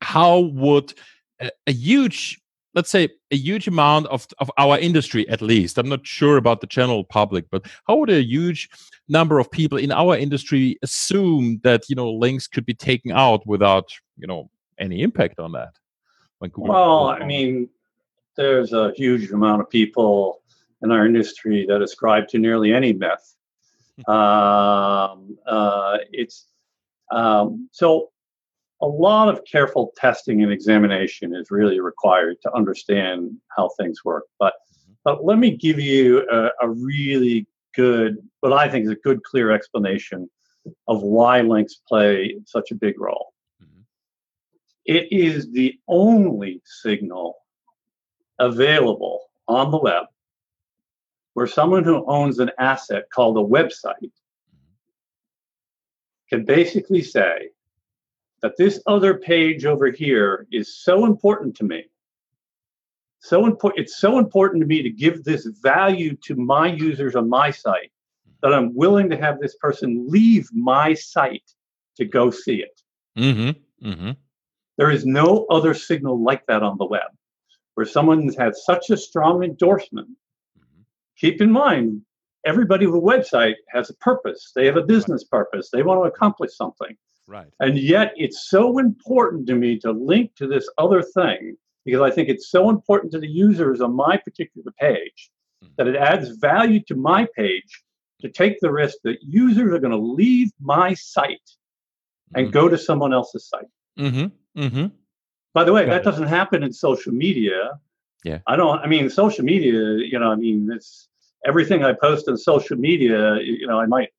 how 0.00 0.38
would 0.38 0.94
a, 1.40 1.50
a 1.66 1.72
huge 1.72 2.41
let's 2.74 2.90
say 2.90 3.08
a 3.30 3.36
huge 3.36 3.68
amount 3.68 4.06
of, 4.06 4.26
of 4.38 4.50
our 4.58 4.78
industry 4.78 5.28
at 5.28 5.42
least. 5.42 5.78
I'm 5.78 5.88
not 5.88 6.06
sure 6.06 6.36
about 6.36 6.60
the 6.60 6.66
general 6.66 7.04
public 7.04 7.46
but 7.50 7.66
how 7.86 7.96
would 7.96 8.10
a 8.10 8.22
huge 8.22 8.68
number 9.08 9.38
of 9.38 9.50
people 9.50 9.78
in 9.78 9.92
our 9.92 10.16
industry 10.16 10.78
assume 10.82 11.60
that 11.64 11.88
you 11.88 11.96
know 11.96 12.10
links 12.10 12.46
could 12.46 12.66
be 12.66 12.74
taken 12.74 13.12
out 13.12 13.46
without 13.46 13.92
you 14.16 14.26
know 14.26 14.50
any 14.78 15.02
impact 15.02 15.38
on 15.38 15.52
that? 15.52 15.74
Well 16.56 17.08
i 17.08 17.24
mean 17.24 17.68
there's 18.36 18.72
a 18.72 18.92
huge 18.96 19.30
amount 19.30 19.60
of 19.60 19.70
people 19.70 20.42
in 20.82 20.90
our 20.90 21.06
industry 21.06 21.66
that 21.68 21.82
ascribe 21.82 22.28
to 22.28 22.38
nearly 22.38 22.72
any 22.72 22.92
myth. 22.92 23.36
Um, 24.08 25.38
uh, 25.46 25.98
it's 26.12 26.46
Um, 27.10 27.68
so 27.72 28.12
a 28.82 28.86
lot 28.86 29.28
of 29.28 29.44
careful 29.44 29.92
testing 29.96 30.42
and 30.42 30.52
examination 30.52 31.34
is 31.34 31.50
really 31.50 31.80
required 31.80 32.36
to 32.42 32.52
understand 32.52 33.30
how 33.56 33.70
things 33.78 34.04
work. 34.04 34.24
But 34.38 34.54
mm-hmm. 34.54 34.92
but 35.04 35.24
let 35.24 35.38
me 35.38 35.56
give 35.56 35.78
you 35.78 36.28
a, 36.30 36.50
a 36.60 36.68
really 36.68 37.46
good, 37.74 38.16
what 38.40 38.52
I 38.52 38.68
think 38.68 38.84
is 38.84 38.90
a 38.90 38.96
good, 38.96 39.22
clear 39.22 39.52
explanation 39.52 40.28
of 40.88 41.02
why 41.02 41.40
links 41.40 41.80
play 41.88 42.36
such 42.44 42.72
a 42.72 42.74
big 42.74 43.00
role. 43.00 43.32
Mm-hmm. 43.62 43.82
It 44.84 45.12
is 45.12 45.50
the 45.52 45.74
only 45.88 46.60
signal 46.64 47.36
available 48.38 49.20
on 49.46 49.70
the 49.70 49.78
web 49.78 50.06
where 51.34 51.46
someone 51.46 51.84
who 51.84 52.04
owns 52.08 52.40
an 52.40 52.50
asset 52.58 53.04
called 53.14 53.38
a 53.38 53.40
website 53.40 53.94
mm-hmm. 54.02 54.72
can 56.28 56.44
basically 56.44 57.00
say 57.00 57.50
that 58.42 58.56
this 58.56 58.80
other 58.87 59.14
page 59.14 59.64
over 59.64 59.90
here 59.90 60.46
is 60.52 60.82
so 60.82 61.06
important 61.06 61.56
to 61.56 61.64
me. 61.64 61.84
So 63.20 63.46
important, 63.46 63.84
it's 63.84 63.99
so 63.99 64.18
important 64.18 64.62
to 64.62 64.66
me 64.66 64.82
to 64.82 64.90
give 64.90 65.22
this 65.22 65.46
value 65.62 66.16
to 66.25 66.34
my 66.34 66.66
users 66.66 67.14
on 67.14 67.28
my 67.28 67.52
site 67.52 67.92
that 68.42 68.52
I'm 68.52 68.75
willing 68.75 69.08
to 69.11 69.16
have 69.16 69.38
this 69.38 69.54
person 69.56 70.06
leave 70.08 70.49
my 70.52 70.92
site 70.94 71.49
to 71.96 72.04
go 72.04 72.30
see 72.30 72.62
it. 72.62 72.80
Mm-hmm. 73.16 73.88
Mm-hmm. 73.88 74.11
There 74.76 74.90
is 74.90 75.06
no 75.06 75.46
other 75.50 75.72
signal 75.75 76.20
like 76.20 76.44
that 76.46 76.64
on 76.64 76.78
the 76.78 76.87
web 76.87 77.11
where 77.75 77.87
someone 77.87 78.25
has 78.25 78.37
had 78.37 78.56
such 78.56 78.90
a 78.90 78.96
strong 78.96 79.44
endorsement. 79.44 80.08
Mm-hmm. 80.58 80.82
Keep 81.16 81.40
in 81.40 81.52
mind, 81.52 82.02
everybody 82.44 82.87
with 82.87 82.96
a 82.96 82.99
website 82.99 83.54
has 83.68 83.88
a 83.88 83.94
purpose. 83.94 84.50
They 84.56 84.66
have 84.66 84.76
a 84.76 84.82
business 84.82 85.22
purpose. 85.22 85.70
They 85.70 85.84
want 85.84 86.00
to 86.00 86.11
accomplish 86.11 86.56
something. 86.56 86.96
Right. 87.26 87.48
And 87.60 87.78
yet 87.78 88.12
it's 88.16 88.48
so 88.48 88.78
important 88.78 89.46
to 89.46 89.54
me 89.54 89.78
to 89.80 89.92
link 89.92 90.34
to 90.36 90.46
this 90.46 90.68
other 90.78 91.02
thing 91.02 91.56
because 91.84 92.00
I 92.00 92.10
think 92.10 92.28
it's 92.28 92.50
so 92.50 92.68
important 92.68 93.12
to 93.12 93.18
the 93.18 93.28
users 93.28 93.80
on 93.80 93.94
my 93.94 94.16
particular 94.16 94.70
page 94.78 95.30
mm-hmm. 95.62 95.72
that 95.76 95.86
it 95.86 95.96
adds 95.96 96.30
value 96.30 96.80
to 96.88 96.94
my 96.94 97.26
page 97.36 97.82
to 98.20 98.28
take 98.28 98.60
the 98.60 98.70
risk 98.70 98.96
that 99.04 99.18
users 99.22 99.72
are 99.72 99.78
going 99.78 99.92
to 99.92 99.96
leave 99.96 100.50
my 100.60 100.94
site 100.94 101.38
and 102.34 102.46
mm-hmm. 102.46 102.52
go 102.52 102.68
to 102.68 102.78
someone 102.78 103.12
else's 103.12 103.48
site. 103.48 103.66
Mm-hmm. 103.98 104.60
Mm-hmm. 104.60 104.86
By 105.54 105.64
the 105.64 105.72
way, 105.72 105.84
Got 105.84 105.90
that 105.90 106.00
it. 106.02 106.04
doesn't 106.04 106.28
happen 106.28 106.62
in 106.62 106.72
social 106.72 107.12
media. 107.12 107.78
Yeah. 108.24 108.38
I 108.46 108.56
don't, 108.56 108.78
I 108.78 108.86
mean, 108.86 109.10
social 109.10 109.44
media, 109.44 109.72
you 110.06 110.18
know, 110.18 110.30
I 110.30 110.36
mean, 110.36 110.70
it's 110.72 111.08
everything 111.44 111.84
I 111.84 111.92
post 111.92 112.28
on 112.28 112.36
social 112.36 112.76
media, 112.76 113.38
you 113.40 113.66
know, 113.66 113.80
I 113.80 113.86
might 113.86 114.10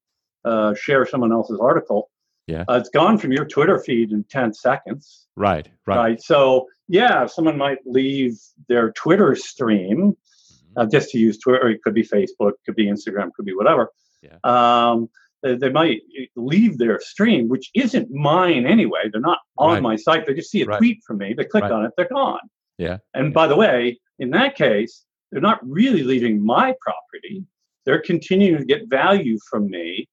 uh, 0.43 0.73
share 0.73 1.05
someone 1.05 1.31
else's 1.31 1.59
article 1.61 2.09
yeah. 2.47 2.65
Uh, 2.69 2.75
it's 2.75 2.89
gone 2.89 3.17
from 3.17 3.31
your 3.31 3.45
Twitter 3.45 3.79
feed 3.79 4.11
in 4.11 4.23
10 4.25 4.53
seconds. 4.53 5.27
Right, 5.35 5.69
right. 5.87 5.97
Right. 5.97 6.21
So, 6.21 6.67
yeah, 6.87 7.25
someone 7.25 7.57
might 7.57 7.79
leave 7.85 8.37
their 8.67 8.91
Twitter 8.91 9.35
stream 9.35 10.13
mm-hmm. 10.13 10.79
uh, 10.79 10.85
just 10.87 11.09
to 11.11 11.17
use 11.17 11.37
Twitter. 11.37 11.69
It 11.69 11.81
could 11.83 11.93
be 11.93 12.03
Facebook, 12.03 12.53
could 12.65 12.75
be 12.75 12.87
Instagram, 12.87 13.31
could 13.35 13.45
be 13.45 13.55
whatever. 13.55 13.89
Yeah. 14.21 14.37
Um, 14.43 15.09
they, 15.41 15.55
they, 15.55 15.69
might 15.69 16.01
leave 16.35 16.77
their 16.77 16.99
stream, 17.01 17.49
which 17.49 17.69
isn't 17.75 18.09
mine 18.11 18.65
anyway. 18.65 19.09
They're 19.11 19.21
not 19.21 19.39
on 19.57 19.73
right. 19.73 19.83
my 19.83 19.95
site. 19.95 20.25
They 20.25 20.33
just 20.33 20.51
see 20.51 20.61
a 20.61 20.65
right. 20.65 20.77
tweet 20.77 20.99
from 21.05 21.17
me. 21.17 21.33
They 21.33 21.45
click 21.45 21.63
right. 21.63 21.71
on 21.71 21.85
it, 21.85 21.91
they're 21.97 22.07
gone. 22.07 22.39
Yeah. 22.77 22.97
And 23.13 23.27
yeah. 23.27 23.33
by 23.33 23.47
the 23.47 23.55
way, 23.55 23.99
in 24.19 24.29
that 24.31 24.55
case, 24.55 25.05
they're 25.31 25.41
not 25.41 25.59
really 25.67 26.03
leaving 26.03 26.45
my 26.45 26.73
property. 26.81 27.45
They're 27.85 28.01
continuing 28.01 28.59
to 28.59 28.65
get 28.65 28.89
value 28.89 29.37
from 29.49 29.69
me 29.69 30.07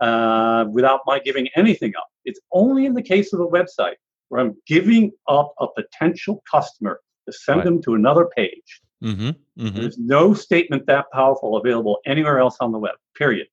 uh, 0.00 0.66
without 0.70 1.00
my 1.06 1.18
giving 1.18 1.48
anything 1.56 1.92
up. 1.96 2.08
It's 2.24 2.40
only 2.52 2.86
in 2.86 2.94
the 2.94 3.02
case 3.02 3.32
of 3.32 3.40
a 3.40 3.46
website 3.46 3.94
where 4.28 4.40
I'm 4.40 4.56
giving 4.66 5.12
up 5.28 5.54
a 5.60 5.66
potential 5.68 6.42
customer 6.50 7.00
to 7.26 7.32
send 7.32 7.58
right. 7.58 7.64
them 7.64 7.82
to 7.82 7.94
another 7.94 8.28
page. 8.36 8.80
Mm-hmm, 9.02 9.30
mm-hmm. 9.62 9.76
There's 9.76 9.98
no 9.98 10.34
statement 10.34 10.86
that 10.86 11.06
powerful 11.12 11.56
available 11.56 11.98
anywhere 12.06 12.38
else 12.38 12.56
on 12.60 12.72
the 12.72 12.78
web, 12.78 12.94
period. 13.16 13.46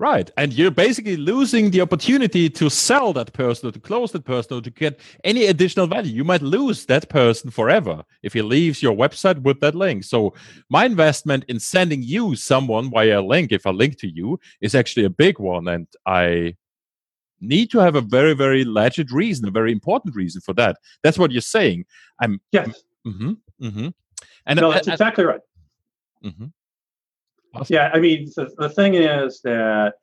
Right. 0.00 0.30
And 0.36 0.52
you're 0.52 0.70
basically 0.70 1.16
losing 1.16 1.72
the 1.72 1.80
opportunity 1.80 2.48
to 2.50 2.70
sell 2.70 3.12
that 3.14 3.32
person 3.32 3.68
or 3.68 3.72
to 3.72 3.80
close 3.80 4.12
that 4.12 4.24
person 4.24 4.58
or 4.58 4.60
to 4.60 4.70
get 4.70 5.00
any 5.24 5.46
additional 5.46 5.88
value. 5.88 6.14
You 6.14 6.22
might 6.22 6.40
lose 6.40 6.86
that 6.86 7.08
person 7.08 7.50
forever 7.50 8.04
if 8.22 8.32
he 8.32 8.42
leaves 8.42 8.80
your 8.80 8.94
website 8.94 9.42
with 9.42 9.58
that 9.58 9.74
link. 9.74 10.04
So, 10.04 10.34
my 10.70 10.84
investment 10.84 11.46
in 11.48 11.58
sending 11.58 12.04
you 12.04 12.36
someone 12.36 12.90
via 12.90 13.20
a 13.20 13.22
link, 13.22 13.50
if 13.50 13.66
I 13.66 13.70
link 13.70 13.98
to 13.98 14.08
you, 14.08 14.38
is 14.60 14.76
actually 14.76 15.04
a 15.04 15.10
big 15.10 15.40
one. 15.40 15.66
And 15.66 15.88
I 16.06 16.54
need 17.40 17.72
to 17.72 17.78
have 17.78 17.96
a 17.96 18.00
very, 18.00 18.34
very 18.34 18.64
legit 18.64 19.10
reason, 19.10 19.48
a 19.48 19.50
very 19.50 19.72
important 19.72 20.14
reason 20.14 20.40
for 20.42 20.52
that. 20.54 20.76
That's 21.02 21.18
what 21.18 21.32
you're 21.32 21.40
saying. 21.40 21.86
I'm. 22.20 22.40
Yes. 22.52 22.84
Mm-hmm, 23.04 23.32
mm-hmm. 23.60 23.88
And 24.46 24.60
no, 24.60 24.72
that's 24.72 24.86
exactly 24.86 25.24
right. 25.24 25.40
Mm-hmm. 26.24 26.46
Yeah, 27.68 27.90
I 27.92 27.98
mean, 27.98 28.30
the, 28.36 28.50
the 28.58 28.68
thing 28.68 28.94
is 28.94 29.40
that 29.42 29.94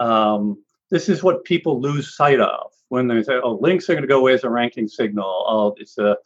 um, 0.00 0.62
this 0.90 1.08
is 1.08 1.22
what 1.22 1.44
people 1.44 1.80
lose 1.80 2.16
sight 2.16 2.40
of 2.40 2.72
when 2.88 3.08
they 3.08 3.22
say, 3.22 3.34
"Oh, 3.42 3.58
links 3.60 3.88
are 3.88 3.94
going 3.94 4.02
to 4.02 4.08
go 4.08 4.20
away 4.20 4.34
as 4.34 4.44
a 4.44 4.50
ranking 4.50 4.88
signal." 4.88 5.44
Oh, 5.48 5.74
it's 5.78 5.98
a, 5.98 6.16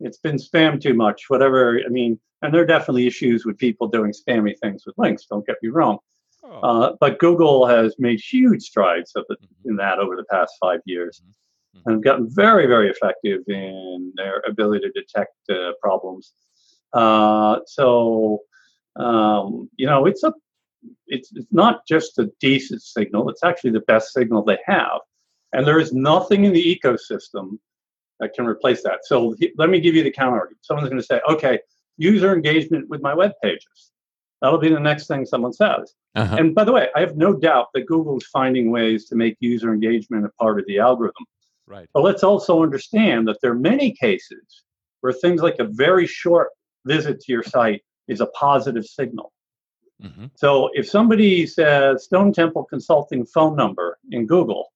it's 0.00 0.18
been 0.18 0.36
spammed 0.36 0.82
too 0.82 0.94
much. 0.94 1.28
Whatever. 1.28 1.80
I 1.84 1.88
mean, 1.88 2.18
and 2.42 2.54
there 2.54 2.62
are 2.62 2.66
definitely 2.66 3.06
issues 3.06 3.44
with 3.44 3.58
people 3.58 3.88
doing 3.88 4.12
spammy 4.12 4.54
things 4.58 4.84
with 4.86 4.96
links. 4.98 5.26
Don't 5.26 5.46
get 5.46 5.56
me 5.62 5.68
wrong. 5.68 5.98
Oh. 6.42 6.60
Uh, 6.60 6.96
but 7.00 7.18
Google 7.18 7.66
has 7.66 7.94
made 7.98 8.20
huge 8.20 8.62
strides 8.62 9.12
the, 9.12 9.22
mm-hmm. 9.22 9.70
in 9.70 9.76
that 9.76 9.98
over 9.98 10.16
the 10.16 10.24
past 10.24 10.54
five 10.60 10.80
years, 10.84 11.22
mm-hmm. 11.22 11.78
mm-hmm. 11.78 11.90
and 11.90 12.02
gotten 12.02 12.28
very, 12.30 12.66
very 12.66 12.88
effective 12.88 13.42
in 13.48 14.12
their 14.16 14.42
ability 14.46 14.86
to 14.86 14.92
detect 14.92 15.34
uh, 15.50 15.72
problems. 15.82 16.32
Uh, 16.92 17.60
so 17.66 18.40
um, 18.96 19.68
you 19.76 19.86
know, 19.86 20.06
it's 20.06 20.22
a 20.22 20.32
it's 21.06 21.30
it's 21.34 21.52
not 21.52 21.86
just 21.86 22.18
a 22.18 22.30
decent 22.40 22.82
signal; 22.82 23.28
it's 23.28 23.44
actually 23.44 23.70
the 23.70 23.80
best 23.80 24.12
signal 24.12 24.44
they 24.44 24.58
have, 24.66 25.00
and 25.52 25.66
there 25.66 25.78
is 25.78 25.92
nothing 25.92 26.44
in 26.44 26.52
the 26.52 26.80
ecosystem 26.82 27.58
that 28.18 28.34
can 28.34 28.46
replace 28.46 28.82
that. 28.82 29.00
So 29.04 29.34
let 29.56 29.70
me 29.70 29.80
give 29.80 29.94
you 29.94 30.02
the 30.02 30.10
counter. 30.10 30.50
Someone's 30.62 30.88
going 30.88 31.00
to 31.00 31.06
say, 31.06 31.20
"Okay, 31.28 31.58
user 31.96 32.32
engagement 32.34 32.88
with 32.88 33.02
my 33.02 33.14
web 33.14 33.32
pages." 33.42 33.90
That'll 34.42 34.58
be 34.58 34.70
the 34.70 34.80
next 34.80 35.06
thing 35.06 35.26
someone 35.26 35.52
says. 35.52 35.94
Uh-huh. 36.14 36.36
And 36.38 36.54
by 36.54 36.64
the 36.64 36.72
way, 36.72 36.88
I 36.96 37.00
have 37.00 37.16
no 37.16 37.34
doubt 37.34 37.68
that 37.74 37.86
Google 37.86 38.16
is 38.16 38.26
finding 38.26 38.70
ways 38.70 39.04
to 39.08 39.14
make 39.14 39.36
user 39.40 39.72
engagement 39.72 40.24
a 40.24 40.30
part 40.42 40.58
of 40.58 40.66
the 40.66 40.78
algorithm. 40.78 41.26
Right. 41.66 41.88
But 41.92 42.02
let's 42.02 42.24
also 42.24 42.62
understand 42.62 43.28
that 43.28 43.36
there 43.42 43.52
are 43.52 43.58
many 43.58 43.92
cases 43.92 44.64
where 45.02 45.12
things 45.12 45.42
like 45.42 45.56
a 45.58 45.64
very 45.64 46.06
short 46.06 46.48
visit 46.86 47.20
to 47.20 47.32
your 47.32 47.42
site 47.42 47.82
is 48.10 48.20
a 48.20 48.26
positive 48.26 48.84
signal. 48.84 49.32
Mm-hmm. 50.02 50.26
So 50.34 50.70
if 50.74 50.88
somebody 50.88 51.46
says 51.46 52.04
Stone 52.04 52.32
Temple 52.32 52.64
Consulting 52.64 53.24
phone 53.26 53.56
number 53.56 53.98
in 54.10 54.26
Google, 54.26 54.72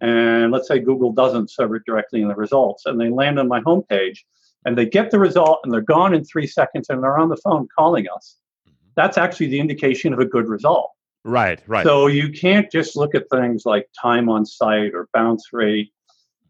and 0.00 0.52
let's 0.52 0.68
say 0.68 0.78
Google 0.78 1.12
doesn't 1.12 1.50
serve 1.50 1.74
it 1.74 1.82
directly 1.86 2.20
in 2.22 2.28
the 2.28 2.34
results, 2.34 2.86
and 2.86 3.00
they 3.00 3.08
land 3.08 3.38
on 3.38 3.48
my 3.48 3.60
homepage 3.60 4.18
and 4.64 4.76
they 4.76 4.86
get 4.86 5.10
the 5.10 5.18
result 5.18 5.60
and 5.62 5.72
they're 5.72 5.80
gone 5.80 6.14
in 6.14 6.24
three 6.24 6.46
seconds 6.46 6.88
and 6.88 7.02
they're 7.02 7.18
on 7.18 7.28
the 7.28 7.36
phone 7.36 7.68
calling 7.76 8.06
us, 8.14 8.38
mm-hmm. 8.68 8.74
that's 8.96 9.18
actually 9.18 9.46
the 9.48 9.60
indication 9.60 10.12
of 10.12 10.18
a 10.18 10.24
good 10.24 10.48
result. 10.48 10.90
Right, 11.24 11.62
right. 11.66 11.84
So 11.84 12.06
you 12.06 12.30
can't 12.30 12.70
just 12.70 12.96
look 12.96 13.14
at 13.14 13.30
things 13.30 13.64
like 13.64 13.88
time 14.00 14.28
on 14.28 14.44
site 14.44 14.94
or 14.94 15.08
bounce 15.14 15.52
rate. 15.52 15.90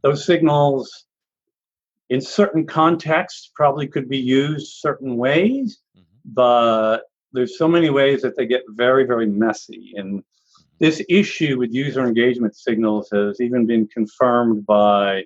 Those 0.03 0.25
signals 0.25 1.07
in 2.11 2.21
certain 2.21 2.67
contexts 2.67 3.51
probably 3.55 3.87
could 3.87 4.09
be 4.09 4.19
used 4.19 4.79
certain 4.81 5.17
ways 5.17 5.79
but 6.25 7.03
there's 7.33 7.59
so 7.59 7.69
many 7.69 7.91
ways 7.91 8.23
that 8.23 8.37
they 8.37 8.47
get 8.47 8.63
very, 8.69 9.05
very 9.05 9.27
messy. 9.27 9.93
And 9.97 10.23
this 10.79 11.03
issue 11.09 11.59
with 11.59 11.73
user 11.73 12.05
engagement 12.05 12.57
signals 12.57 13.09
has 13.13 13.41
even 13.41 13.67
been 13.67 13.87
confirmed 13.89 14.67
by 14.67 15.25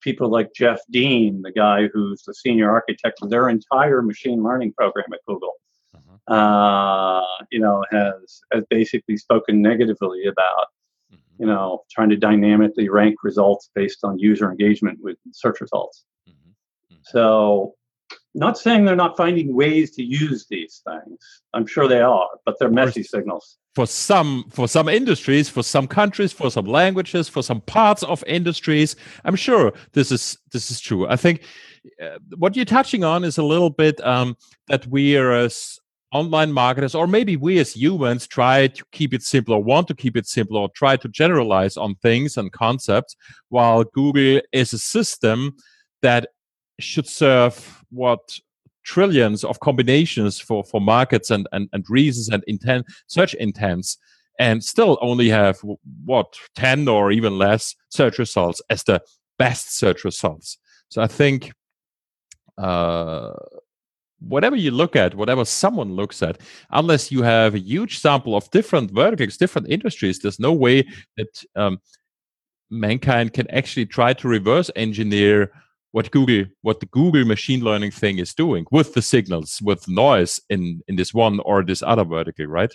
people 0.00 0.28
like 0.28 0.52
Jeff 0.54 0.80
Dean, 0.90 1.42
the 1.42 1.52
guy 1.52 1.88
who's 1.92 2.22
the 2.22 2.34
senior 2.34 2.70
architect 2.70 3.18
of 3.22 3.30
their 3.30 3.48
entire 3.48 4.02
machine 4.02 4.42
learning 4.42 4.72
program 4.74 5.06
at 5.12 5.20
Google. 5.26 5.54
Mm-hmm. 5.94 6.32
Uh, 6.32 7.22
you 7.50 7.60
know, 7.60 7.84
has 7.90 8.40
has 8.52 8.64
basically 8.68 9.16
spoken 9.16 9.62
negatively 9.62 10.26
about 10.26 10.66
mm-hmm. 11.12 11.42
you 11.42 11.46
know 11.46 11.84
trying 11.90 12.10
to 12.10 12.16
dynamically 12.16 12.88
rank 12.88 13.16
results 13.22 13.70
based 13.74 14.00
on 14.04 14.18
user 14.18 14.50
engagement 14.50 14.98
with 15.00 15.16
search 15.32 15.60
results. 15.60 16.04
Mm-hmm. 16.28 16.50
mm-hmm. 16.94 17.00
So 17.04 17.75
not 18.36 18.58
saying 18.58 18.84
they're 18.84 18.94
not 18.94 19.16
finding 19.16 19.54
ways 19.54 19.92
to 19.92 20.02
use 20.02 20.46
these 20.48 20.82
things. 20.86 21.42
I'm 21.54 21.66
sure 21.66 21.88
they 21.88 22.02
are, 22.02 22.28
but 22.44 22.58
they're 22.58 22.70
messy 22.70 23.02
signals. 23.02 23.56
For 23.74 23.86
some, 23.86 24.44
for 24.50 24.68
some 24.68 24.88
industries, 24.88 25.48
for 25.48 25.62
some 25.62 25.86
countries, 25.86 26.32
for 26.32 26.50
some 26.50 26.66
languages, 26.66 27.28
for 27.28 27.42
some 27.42 27.62
parts 27.62 28.02
of 28.02 28.22
industries, 28.26 28.94
I'm 29.24 29.36
sure 29.36 29.72
this 29.92 30.12
is 30.12 30.38
this 30.52 30.70
is 30.70 30.80
true. 30.80 31.08
I 31.08 31.16
think 31.16 31.42
uh, 32.02 32.18
what 32.36 32.56
you're 32.56 32.64
touching 32.64 33.04
on 33.04 33.24
is 33.24 33.38
a 33.38 33.42
little 33.42 33.70
bit 33.70 34.04
um, 34.04 34.36
that 34.68 34.86
we 34.86 35.16
are 35.16 35.32
as 35.32 35.78
online 36.12 36.52
marketers 36.52 36.94
or 36.94 37.06
maybe 37.06 37.36
we 37.36 37.58
as 37.58 37.74
humans 37.74 38.26
try 38.26 38.68
to 38.68 38.84
keep 38.92 39.12
it 39.12 39.22
simple 39.22 39.54
or 39.54 39.62
want 39.62 39.88
to 39.88 39.94
keep 39.94 40.16
it 40.16 40.26
simple 40.26 40.56
or 40.56 40.68
try 40.70 40.96
to 40.96 41.08
generalize 41.08 41.76
on 41.76 41.96
things 41.96 42.36
and 42.36 42.52
concepts 42.52 43.16
while 43.48 43.82
google 43.82 44.40
is 44.52 44.72
a 44.72 44.78
system 44.78 45.54
that 46.02 46.28
should 46.78 47.06
serve 47.06 47.84
what 47.90 48.38
trillions 48.84 49.42
of 49.42 49.58
combinations 49.60 50.38
for 50.38 50.62
for 50.62 50.80
markets 50.80 51.30
and 51.30 51.48
and, 51.52 51.68
and 51.72 51.84
reasons 51.88 52.28
and 52.28 52.44
intent 52.46 52.86
search 53.08 53.34
intents 53.34 53.98
and 54.38 54.62
still 54.62 54.98
only 55.00 55.28
have 55.28 55.58
what 56.04 56.36
10 56.54 56.88
or 56.88 57.10
even 57.10 57.38
less 57.38 57.74
search 57.88 58.18
results 58.18 58.60
as 58.70 58.84
the 58.84 59.00
best 59.38 59.76
search 59.76 60.04
results. 60.04 60.58
So 60.88 61.02
i 61.02 61.06
think 61.06 61.52
uh, 62.58 63.32
whatever 64.20 64.56
you 64.56 64.70
look 64.70 64.96
at, 64.96 65.14
whatever 65.14 65.44
someone 65.44 65.92
looks 65.92 66.22
at, 66.22 66.40
unless 66.70 67.12
you 67.12 67.22
have 67.22 67.54
a 67.54 67.58
huge 67.58 67.98
sample 67.98 68.34
of 68.34 68.50
different 68.50 68.90
verticals, 68.90 69.36
different 69.36 69.68
industries, 69.68 70.18
there's 70.18 70.40
no 70.40 70.52
way 70.52 70.86
that 71.16 71.44
um, 71.54 71.78
mankind 72.70 73.32
can 73.32 73.48
actually 73.50 73.86
try 73.86 74.12
to 74.14 74.28
reverse 74.28 74.70
engineer 74.76 75.52
what 75.96 76.10
Google, 76.10 76.44
what 76.60 76.80
the 76.80 76.86
Google 76.98 77.24
machine 77.24 77.60
learning 77.60 77.90
thing 77.90 78.18
is 78.18 78.34
doing 78.34 78.66
with 78.70 78.92
the 78.92 79.00
signals, 79.00 79.62
with 79.62 79.88
noise 79.88 80.38
in 80.50 80.82
in 80.88 80.96
this 80.96 81.14
one 81.14 81.40
or 81.40 81.64
this 81.64 81.82
other 81.82 82.04
vertical, 82.04 82.44
right? 82.44 82.70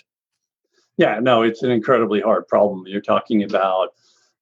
Yeah, 0.96 1.20
no, 1.20 1.42
it's 1.42 1.62
an 1.62 1.70
incredibly 1.70 2.20
hard 2.20 2.48
problem. 2.48 2.82
You're 2.88 3.00
talking 3.14 3.44
about 3.44 3.90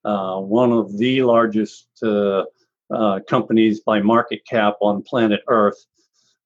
uh, 0.07 0.39
one 0.41 0.73
of 0.73 0.97
the 0.97 1.23
largest 1.25 1.89
uh, 2.03 2.45
uh, 2.91 3.21
companies 3.29 3.81
by 3.81 4.01
market 4.01 4.47
cap 4.47 4.77
on 4.81 5.03
planet 5.03 5.43
Earth 5.47 5.85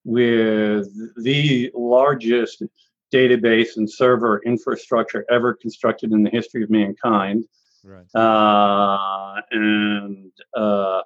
with 0.05 0.88
the 1.23 1.71
largest 1.73 2.64
database 3.12 3.76
and 3.76 3.88
server 3.88 4.43
infrastructure 4.45 5.25
ever 5.31 5.55
constructed 5.55 6.11
in 6.11 6.25
the 6.25 6.31
history 6.31 6.64
of 6.64 6.71
mankind. 6.71 7.45
Right. 7.85 8.12
Uh, 8.12 9.41
and 9.53 10.33
uh, 10.57 11.03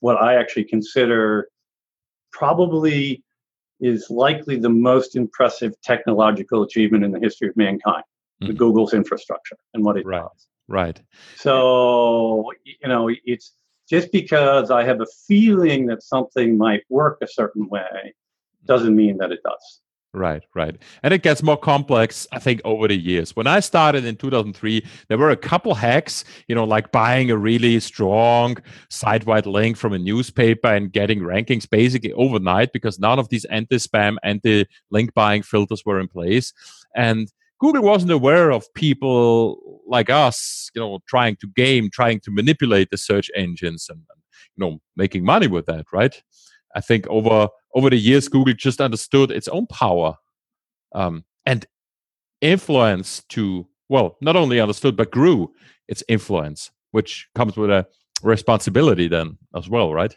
what 0.00 0.20
I 0.20 0.34
actually 0.34 0.64
consider 0.64 1.48
probably 2.32 3.22
is 3.80 4.10
likely 4.10 4.56
the 4.56 4.68
most 4.68 5.16
impressive 5.16 5.74
technological 5.82 6.62
achievement 6.62 7.04
in 7.04 7.12
the 7.12 7.18
history 7.18 7.48
of 7.48 7.56
mankind 7.56 8.04
mm-hmm. 8.42 8.48
the 8.48 8.58
Google's 8.58 8.94
infrastructure 8.94 9.56
and 9.74 9.84
what 9.84 9.96
it 9.96 10.06
right. 10.06 10.22
does. 10.22 10.48
Right. 10.68 11.00
So, 11.36 12.52
you 12.64 12.88
know, 12.88 13.10
it's 13.24 13.52
just 13.88 14.12
because 14.12 14.70
I 14.70 14.84
have 14.84 15.00
a 15.00 15.06
feeling 15.26 15.86
that 15.86 16.02
something 16.02 16.56
might 16.56 16.82
work 16.88 17.18
a 17.22 17.26
certain 17.26 17.68
way 17.68 18.14
doesn't 18.66 18.94
mean 18.94 19.16
that 19.18 19.32
it 19.32 19.40
does. 19.42 19.80
Right, 20.12 20.42
right. 20.56 20.76
And 21.04 21.14
it 21.14 21.22
gets 21.22 21.40
more 21.40 21.56
complex, 21.56 22.26
I 22.32 22.40
think, 22.40 22.60
over 22.64 22.88
the 22.88 22.96
years. 22.96 23.36
When 23.36 23.46
I 23.46 23.60
started 23.60 24.04
in 24.04 24.16
2003, 24.16 24.84
there 25.08 25.18
were 25.18 25.30
a 25.30 25.36
couple 25.36 25.72
hacks, 25.72 26.24
you 26.48 26.54
know, 26.56 26.64
like 26.64 26.90
buying 26.90 27.30
a 27.30 27.36
really 27.36 27.78
strong 27.78 28.56
site 28.88 29.24
wide 29.24 29.46
link 29.46 29.76
from 29.76 29.92
a 29.92 29.98
newspaper 30.00 30.66
and 30.66 30.90
getting 30.92 31.20
rankings 31.20 31.70
basically 31.70 32.12
overnight 32.14 32.72
because 32.72 32.98
none 32.98 33.20
of 33.20 33.28
these 33.28 33.44
anti 33.46 33.76
spam, 33.76 34.16
anti 34.24 34.64
link 34.90 35.14
buying 35.14 35.42
filters 35.42 35.84
were 35.86 36.00
in 36.00 36.08
place. 36.08 36.52
And 36.96 37.28
Google 37.60 37.82
wasn't 37.84 38.10
aware 38.10 38.50
of 38.50 38.72
people 38.74 39.80
like 39.86 40.10
us, 40.10 40.70
you 40.74 40.80
know, 40.80 40.98
trying 41.08 41.36
to 41.36 41.46
game, 41.54 41.88
trying 41.88 42.18
to 42.20 42.32
manipulate 42.32 42.90
the 42.90 42.98
search 42.98 43.30
engines 43.36 43.86
and, 43.88 44.00
you 44.56 44.64
know, 44.66 44.80
making 44.96 45.24
money 45.24 45.46
with 45.46 45.66
that, 45.66 45.86
right? 45.92 46.20
I 46.74 46.80
think 46.80 47.06
over 47.08 47.48
over 47.74 47.90
the 47.90 47.96
years, 47.96 48.28
Google 48.28 48.54
just 48.54 48.80
understood 48.80 49.30
its 49.30 49.48
own 49.48 49.66
power 49.66 50.16
um, 50.94 51.24
and 51.46 51.66
influence 52.40 53.22
to 53.30 53.66
well, 53.88 54.16
not 54.20 54.36
only 54.36 54.60
understood 54.60 54.96
but 54.96 55.10
grew 55.10 55.52
its 55.88 56.02
influence, 56.08 56.70
which 56.92 57.28
comes 57.34 57.56
with 57.56 57.70
a 57.70 57.86
responsibility 58.22 59.08
then 59.08 59.36
as 59.54 59.68
well, 59.68 59.92
right? 59.92 60.14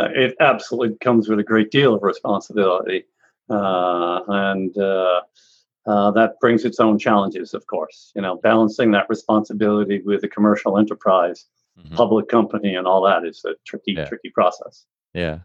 Uh, 0.00 0.08
it 0.14 0.34
absolutely 0.40 0.96
comes 0.98 1.28
with 1.28 1.38
a 1.38 1.42
great 1.42 1.70
deal 1.70 1.94
of 1.94 2.02
responsibility, 2.02 3.04
uh, 3.50 4.20
and 4.28 4.76
uh, 4.78 5.20
uh 5.86 6.10
that 6.12 6.32
brings 6.40 6.64
its 6.64 6.80
own 6.80 6.98
challenges. 6.98 7.52
Of 7.52 7.66
course, 7.66 8.10
you 8.16 8.22
know, 8.22 8.36
balancing 8.36 8.90
that 8.92 9.08
responsibility 9.10 10.00
with 10.02 10.24
a 10.24 10.28
commercial 10.28 10.78
enterprise, 10.78 11.44
mm-hmm. 11.78 11.94
public 11.94 12.28
company, 12.28 12.74
and 12.74 12.86
all 12.86 13.02
that 13.02 13.26
is 13.26 13.44
a 13.44 13.52
tricky, 13.66 13.92
yeah. 13.92 14.06
tricky 14.06 14.30
process. 14.30 14.86
Yeah. 15.12 15.40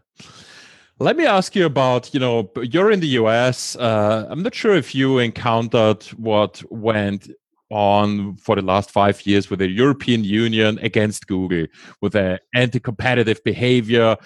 Let 1.00 1.16
me 1.16 1.26
ask 1.26 1.54
you 1.54 1.64
about, 1.64 2.12
you 2.12 2.18
know, 2.18 2.50
you're 2.60 2.90
in 2.90 2.98
the 2.98 3.18
US. 3.20 3.76
Uh, 3.76 4.26
I'm 4.28 4.42
not 4.42 4.52
sure 4.52 4.74
if 4.74 4.96
you 4.96 5.18
encountered 5.20 6.02
what 6.16 6.60
went 6.70 7.30
on 7.70 8.36
for 8.38 8.56
the 8.56 8.62
last 8.62 8.90
five 8.90 9.24
years 9.24 9.48
with 9.48 9.60
the 9.60 9.68
European 9.68 10.24
Union 10.24 10.76
against 10.82 11.28
Google, 11.28 11.66
with 12.00 12.14
their 12.14 12.40
anti-competitive 12.52 13.44
behavior. 13.44 14.16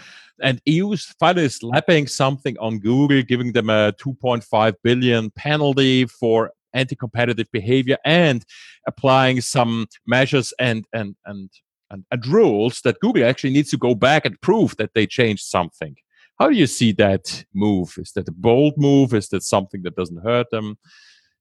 And 0.42 0.62
EU 0.64 0.96
finally 1.20 1.50
slapping 1.50 2.06
something 2.06 2.56
on 2.58 2.78
Google, 2.78 3.20
giving 3.20 3.52
them 3.52 3.68
a 3.68 3.92
2.5 3.92 4.74
billion 4.82 5.30
penalty 5.32 6.06
for 6.06 6.52
anti-competitive 6.72 7.48
behavior 7.52 7.98
and 8.06 8.46
applying 8.87 9.42
some 9.42 9.88
measures 10.06 10.54
and 10.58 10.87
and 10.94 11.16
and 11.26 11.50
and, 11.90 12.06
and 12.11 12.26
rules 12.26 12.80
that 12.80 12.98
Google 13.00 13.26
actually 13.26 13.52
needs 13.52 13.70
to 13.72 13.76
go 13.76 13.94
back 13.94 14.24
and 14.24 14.40
prove 14.40 14.74
that 14.78 14.94
they 14.94 15.06
changed 15.06 15.44
something. 15.44 15.96
How 16.38 16.48
do 16.48 16.56
you 16.56 16.66
see 16.66 16.92
that 16.92 17.44
move? 17.54 17.94
Is 17.98 18.12
that 18.12 18.28
a 18.28 18.32
bold 18.32 18.74
move? 18.76 19.14
Is 19.14 19.28
that 19.28 19.42
something 19.42 19.82
that 19.82 19.96
doesn't 19.96 20.24
hurt 20.24 20.50
them? 20.50 20.78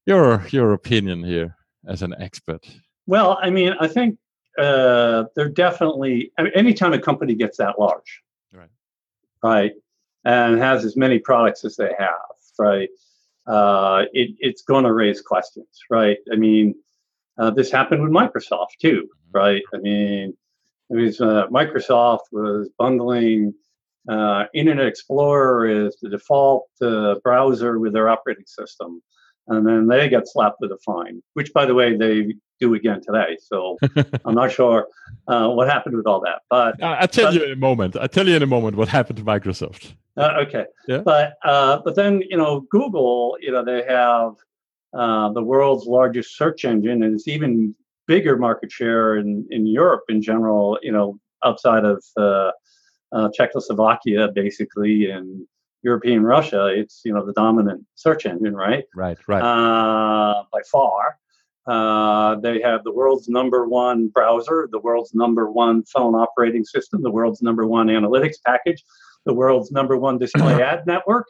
Your 0.05 0.45
your 0.49 0.73
opinion 0.73 1.23
here 1.23 1.55
as 1.87 2.01
an 2.01 2.13
expert. 2.19 2.67
Well, 3.07 3.39
I 3.41 3.49
mean, 3.49 3.73
I 3.79 3.87
think 3.87 4.17
uh, 4.57 5.25
they're 5.35 5.49
definitely. 5.49 6.31
I 6.37 6.43
mean, 6.43 6.51
anytime 6.55 6.93
a 6.93 6.99
company 6.99 7.35
gets 7.35 7.57
that 7.57 7.79
large, 7.79 8.21
right, 8.53 8.69
right, 9.43 9.73
and 10.25 10.59
has 10.59 10.85
as 10.85 10.95
many 10.97 11.19
products 11.19 11.65
as 11.65 11.75
they 11.75 11.91
have, 11.97 12.35
right, 12.59 12.89
uh, 13.47 14.05
it, 14.13 14.35
it's 14.39 14.61
going 14.61 14.83
to 14.83 14.93
raise 14.93 15.21
questions, 15.21 15.67
right? 15.89 16.17
I 16.31 16.35
mean, 16.35 16.75
uh, 17.37 17.49
this 17.51 17.71
happened 17.71 18.03
with 18.03 18.11
Microsoft 18.11 18.77
too, 18.79 19.03
mm-hmm. 19.03 19.37
right? 19.37 19.61
I 19.73 19.77
mean, 19.77 20.37
it 20.89 20.95
was 20.95 21.21
uh, 21.21 21.47
Microsoft 21.47 22.31
was 22.31 22.69
bundling 22.77 23.53
uh, 24.09 24.45
Internet 24.53 24.87
Explorer 24.87 25.67
is 25.67 25.97
the 26.01 26.09
default 26.09 26.67
uh, 26.81 27.15
browser 27.23 27.79
with 27.79 27.93
their 27.93 28.09
operating 28.09 28.45
system, 28.45 29.01
and 29.47 29.65
then 29.65 29.87
they 29.87 30.09
got 30.09 30.27
slapped 30.27 30.57
with 30.59 30.71
a 30.71 30.77
fine, 30.85 31.21
which, 31.33 31.53
by 31.53 31.65
the 31.65 31.73
way, 31.73 31.95
they 31.95 32.33
do 32.59 32.73
again 32.73 33.01
today. 33.01 33.37
So 33.41 33.77
I'm 34.25 34.35
not 34.35 34.51
sure 34.51 34.87
uh, 35.27 35.49
what 35.49 35.69
happened 35.69 35.97
with 35.97 36.07
all 36.07 36.21
that. 36.21 36.41
But 36.49 36.81
I'll 36.81 37.07
tell 37.07 37.25
but, 37.25 37.33
you 37.33 37.43
in 37.43 37.51
a 37.51 37.55
moment. 37.55 37.95
I'll 37.95 38.07
tell 38.07 38.27
you 38.27 38.35
in 38.35 38.43
a 38.43 38.47
moment 38.47 38.77
what 38.77 38.87
happened 38.87 39.17
to 39.17 39.23
Microsoft. 39.23 39.93
Uh, 40.17 40.43
okay. 40.45 40.65
Yeah. 40.87 40.99
But 40.99 41.33
uh, 41.43 41.79
but 41.83 41.95
then 41.95 42.21
you 42.29 42.37
know 42.37 42.61
Google, 42.71 43.37
you 43.39 43.51
know 43.51 43.63
they 43.63 43.83
have 43.83 44.33
uh, 44.93 45.31
the 45.31 45.43
world's 45.43 45.85
largest 45.85 46.37
search 46.37 46.65
engine, 46.65 47.03
and 47.03 47.15
it's 47.15 47.27
even 47.27 47.75
bigger 48.07 48.37
market 48.37 48.71
share 48.71 49.17
in, 49.17 49.47
in 49.51 49.65
Europe 49.65 50.03
in 50.09 50.21
general, 50.21 50.77
you 50.81 50.91
know, 50.91 51.17
outside 51.45 51.85
of 51.85 52.03
uh, 53.11 53.29
Czechoslovakia, 53.33 54.29
basically, 54.33 55.09
and 55.09 55.47
European 55.83 56.23
Russia, 56.23 56.67
it's, 56.67 57.01
you 57.03 57.13
know, 57.13 57.25
the 57.25 57.33
dominant 57.33 57.85
search 57.95 58.25
engine, 58.25 58.55
right? 58.55 58.85
Right, 58.95 59.17
right. 59.27 59.41
Uh, 59.41 60.43
by 60.51 60.61
far. 60.71 61.17
Uh, 61.67 62.35
they 62.39 62.59
have 62.61 62.83
the 62.83 62.91
world's 62.91 63.29
number 63.29 63.67
one 63.67 64.07
browser, 64.07 64.67
the 64.71 64.79
world's 64.79 65.13
number 65.13 65.51
one 65.51 65.83
phone 65.83 66.15
operating 66.15 66.63
system, 66.63 67.01
the 67.03 67.11
world's 67.11 67.41
number 67.41 67.67
one 67.67 67.87
analytics 67.87 68.37
package, 68.45 68.83
the 69.25 69.33
world's 69.33 69.71
number 69.71 69.97
one 69.97 70.17
display 70.17 70.61
ad 70.63 70.85
network. 70.87 71.27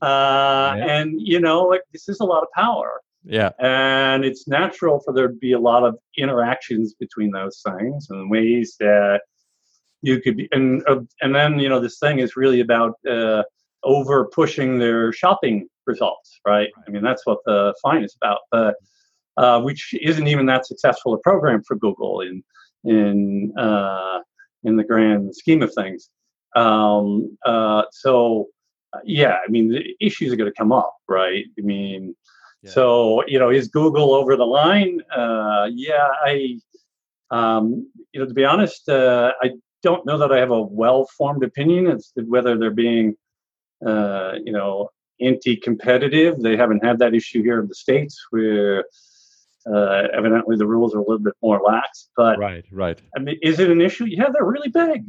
Uh, 0.00 0.74
yeah. 0.76 1.00
And, 1.00 1.20
you 1.20 1.40
know, 1.40 1.62
like, 1.64 1.82
this 1.92 2.08
is 2.08 2.20
a 2.20 2.24
lot 2.24 2.42
of 2.42 2.48
power. 2.54 3.00
Yeah. 3.24 3.50
And 3.58 4.24
it's 4.24 4.46
natural 4.46 5.00
for 5.00 5.14
there 5.14 5.28
to 5.28 5.34
be 5.34 5.52
a 5.52 5.58
lot 5.58 5.82
of 5.82 5.96
interactions 6.16 6.94
between 6.94 7.30
those 7.30 7.62
things 7.66 8.08
and 8.10 8.30
ways 8.30 8.76
that 8.80 9.22
you 10.04 10.20
could 10.22 10.36
be, 10.36 10.48
and, 10.52 10.82
uh, 10.88 11.00
and 11.22 11.34
then, 11.34 11.58
you 11.58 11.68
know, 11.68 11.80
this 11.80 11.98
thing 11.98 12.18
is 12.24 12.36
really 12.36 12.60
about 12.60 12.94
uh, 13.16 13.42
over 13.82 14.16
pushing 14.40 14.78
their 14.78 15.12
shopping 15.12 15.68
results, 15.86 16.28
right? 16.46 16.70
I 16.86 16.90
mean, 16.90 17.02
that's 17.02 17.24
what 17.28 17.38
the 17.46 17.74
fine 17.82 18.02
is 18.04 18.14
about, 18.20 18.40
but 18.50 18.74
uh, 19.36 19.60
which 19.60 19.82
isn't 20.10 20.28
even 20.28 20.46
that 20.46 20.66
successful 20.66 21.14
a 21.14 21.18
program 21.18 21.62
for 21.66 21.76
Google 21.76 22.20
in, 22.20 22.44
in, 22.84 23.52
uh, 23.58 24.20
in 24.62 24.76
the 24.76 24.84
grand 24.84 25.34
scheme 25.34 25.62
of 25.62 25.72
things. 25.74 26.10
Um, 26.54 27.36
uh, 27.44 27.82
so, 27.90 28.48
yeah, 29.04 29.38
I 29.44 29.50
mean, 29.50 29.70
the 29.70 29.82
issues 30.00 30.32
are 30.32 30.36
going 30.36 30.52
to 30.52 30.56
come 30.56 30.72
up, 30.72 30.96
right? 31.08 31.44
I 31.58 31.62
mean, 31.62 32.14
so, 32.66 33.22
you 33.26 33.38
know, 33.38 33.50
is 33.50 33.68
Google 33.68 34.14
over 34.14 34.36
the 34.36 34.46
line? 34.46 35.00
Uh, 35.14 35.68
yeah, 35.70 36.08
I, 36.24 36.58
um, 37.30 37.90
you 38.12 38.20
know, 38.20 38.26
to 38.26 38.32
be 38.32 38.46
honest, 38.46 38.88
uh, 38.88 39.32
I 39.42 39.50
don't 39.84 40.04
know 40.06 40.18
that 40.18 40.32
I 40.32 40.38
have 40.38 40.50
a 40.50 40.62
well-formed 40.62 41.44
opinion 41.44 41.86
as 41.86 42.10
to 42.16 42.22
whether 42.22 42.56
they're 42.58 42.70
being, 42.70 43.14
uh, 43.86 44.32
you 44.42 44.52
know, 44.52 44.88
anti-competitive. 45.20 46.40
They 46.40 46.56
haven't 46.56 46.82
had 46.82 46.98
that 47.00 47.14
issue 47.14 47.42
here 47.42 47.60
in 47.60 47.68
the 47.68 47.74
states, 47.74 48.16
where 48.30 48.86
uh, 49.72 50.08
evidently 50.12 50.56
the 50.56 50.66
rules 50.66 50.94
are 50.94 50.98
a 50.98 51.06
little 51.08 51.26
bit 51.28 51.34
more 51.42 51.60
lax. 51.60 52.08
But 52.16 52.38
right, 52.38 52.64
right. 52.72 53.00
I 53.14 53.20
mean, 53.20 53.38
is 53.42 53.60
it 53.60 53.70
an 53.70 53.82
issue? 53.82 54.06
Yeah, 54.06 54.30
they're 54.32 54.44
really 54.44 54.70
big. 54.70 55.04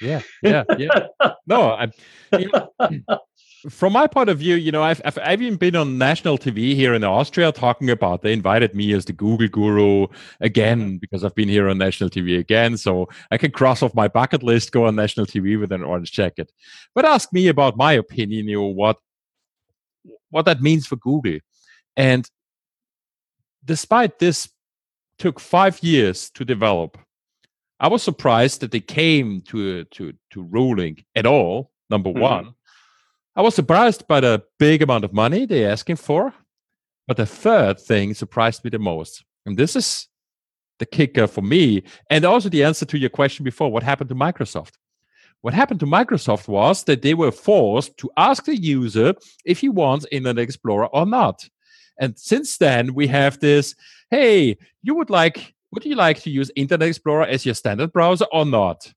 Yeah, 0.00 0.20
yeah, 0.42 0.64
yeah. 0.76 1.06
no, 1.46 1.70
I, 1.70 1.90
you 2.38 2.50
know, 2.52 3.18
from 3.68 3.92
my 3.92 4.06
point 4.06 4.28
of 4.28 4.38
view, 4.38 4.54
you 4.54 4.70
know, 4.70 4.82
I've, 4.82 5.00
I've, 5.04 5.18
I've 5.18 5.42
even 5.42 5.56
been 5.56 5.74
on 5.74 5.98
national 5.98 6.38
TV 6.38 6.74
here 6.74 6.94
in 6.94 7.02
Austria 7.02 7.50
talking 7.50 7.90
about. 7.90 8.22
They 8.22 8.32
invited 8.32 8.74
me 8.74 8.92
as 8.92 9.04
the 9.04 9.12
Google 9.12 9.48
guru 9.48 10.06
again 10.40 10.98
because 10.98 11.24
I've 11.24 11.34
been 11.34 11.48
here 11.48 11.68
on 11.68 11.76
national 11.78 12.10
TV 12.10 12.38
again, 12.38 12.76
so 12.76 13.08
I 13.30 13.38
can 13.38 13.50
cross 13.50 13.82
off 13.82 13.94
my 13.94 14.06
bucket 14.06 14.42
list, 14.42 14.70
go 14.70 14.86
on 14.86 14.94
national 14.94 15.26
TV 15.26 15.58
with 15.58 15.72
an 15.72 15.82
orange 15.82 16.12
jacket. 16.12 16.52
But 16.94 17.04
ask 17.04 17.32
me 17.32 17.48
about 17.48 17.76
my 17.76 17.94
opinion, 17.94 18.48
you 18.48 18.58
know, 18.58 18.66
what 18.66 18.98
what 20.30 20.44
that 20.44 20.62
means 20.62 20.86
for 20.86 20.96
Google, 20.96 21.38
and 21.96 22.28
despite 23.64 24.18
this 24.18 24.48
took 25.18 25.40
five 25.40 25.82
years 25.82 26.30
to 26.30 26.44
develop, 26.44 26.96
I 27.80 27.88
was 27.88 28.02
surprised 28.02 28.60
that 28.60 28.70
they 28.70 28.80
came 28.80 29.40
to 29.42 29.84
to 29.84 30.12
to 30.30 30.42
ruling 30.42 31.04
at 31.16 31.26
all. 31.26 31.72
Number 31.90 32.10
mm-hmm. 32.10 32.20
one 32.20 32.54
I 33.38 33.40
was 33.40 33.54
surprised 33.54 34.08
by 34.08 34.18
the 34.18 34.42
big 34.58 34.82
amount 34.82 35.04
of 35.04 35.12
money 35.12 35.46
they're 35.46 35.70
asking 35.70 35.94
for. 35.94 36.34
But 37.06 37.18
the 37.18 37.24
third 37.24 37.78
thing 37.78 38.12
surprised 38.12 38.64
me 38.64 38.70
the 38.70 38.80
most. 38.80 39.24
And 39.46 39.56
this 39.56 39.76
is 39.76 40.08
the 40.80 40.86
kicker 40.86 41.28
for 41.28 41.40
me. 41.40 41.84
And 42.10 42.24
also 42.24 42.48
the 42.48 42.64
answer 42.64 42.84
to 42.86 42.98
your 42.98 43.10
question 43.10 43.44
before 43.44 43.70
what 43.70 43.84
happened 43.84 44.08
to 44.08 44.16
Microsoft? 44.16 44.72
What 45.42 45.54
happened 45.54 45.78
to 45.80 45.86
Microsoft 45.86 46.48
was 46.48 46.82
that 46.84 47.02
they 47.02 47.14
were 47.14 47.30
forced 47.30 47.96
to 47.98 48.10
ask 48.16 48.44
the 48.44 48.56
user 48.56 49.14
if 49.44 49.60
he 49.60 49.68
wants 49.68 50.04
Internet 50.10 50.42
Explorer 50.42 50.86
or 50.86 51.06
not. 51.06 51.48
And 52.00 52.18
since 52.18 52.58
then, 52.58 52.92
we 52.92 53.06
have 53.06 53.38
this 53.38 53.76
hey, 54.10 54.56
you 54.82 54.96
would 54.96 55.10
like, 55.10 55.54
would 55.70 55.84
you 55.84 55.94
like 55.94 56.20
to 56.22 56.30
use 56.30 56.50
Internet 56.56 56.88
Explorer 56.88 57.26
as 57.26 57.46
your 57.46 57.54
standard 57.54 57.92
browser 57.92 58.26
or 58.32 58.44
not? 58.44 58.92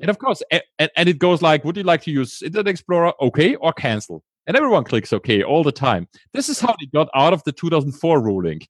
And 0.00 0.10
of 0.10 0.18
course, 0.18 0.42
and, 0.50 0.90
and 0.96 1.08
it 1.08 1.18
goes 1.18 1.40
like, 1.42 1.64
would 1.64 1.76
you 1.76 1.82
like 1.82 2.02
to 2.02 2.10
use 2.10 2.42
Internet 2.42 2.68
Explorer? 2.68 3.12
Okay, 3.20 3.54
or 3.56 3.72
cancel. 3.72 4.22
And 4.46 4.56
everyone 4.56 4.84
clicks 4.84 5.12
OK 5.12 5.42
all 5.42 5.62
the 5.62 5.72
time. 5.72 6.08
This 6.32 6.48
is 6.48 6.60
how 6.60 6.74
they 6.78 6.86
got 6.86 7.08
out 7.14 7.32
of 7.32 7.42
the 7.44 7.52
2004 7.52 8.20
ruling. 8.20 8.60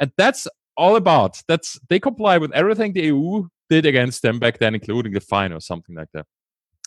And 0.00 0.12
that's 0.16 0.46
all 0.76 0.96
about. 0.96 1.42
That's 1.48 1.78
they 1.88 1.98
comply 1.98 2.38
with 2.38 2.52
everything 2.52 2.92
the 2.92 3.02
EU 3.02 3.48
did 3.70 3.86
against 3.86 4.22
them 4.22 4.38
back 4.38 4.58
then, 4.58 4.74
including 4.74 5.12
the 5.12 5.20
fine 5.20 5.52
or 5.52 5.60
something 5.60 5.96
like 5.96 6.08
that. 6.14 6.26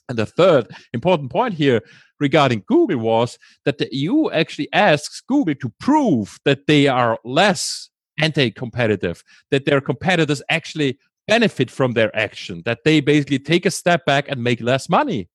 And 0.10 0.18
the 0.18 0.26
third 0.26 0.68
important 0.94 1.32
point 1.32 1.54
here 1.54 1.82
regarding 2.20 2.64
Google 2.68 3.00
was 3.00 3.38
that 3.66 3.78
the 3.78 3.90
EU 3.92 4.30
actually 4.30 4.70
asks 4.72 5.22
Google 5.22 5.56
to 5.56 5.74
prove 5.80 6.40
that 6.46 6.68
they 6.68 6.88
are 6.88 7.20
less 7.26 7.90
anti 8.20 8.52
competitive, 8.52 9.24
that 9.52 9.66
their 9.66 9.82
competitors 9.82 10.42
actually 10.50 10.98
benefit 11.28 11.70
from 11.70 11.94
their 11.94 12.16
action, 12.16 12.62
that 12.66 12.80
they 12.84 13.00
basically 13.00 13.40
take 13.40 13.66
a 13.66 13.72
step 13.72 14.06
back 14.06 14.26
and 14.30 14.44
make 14.44 14.62
less 14.62 14.90
money. 14.90 15.30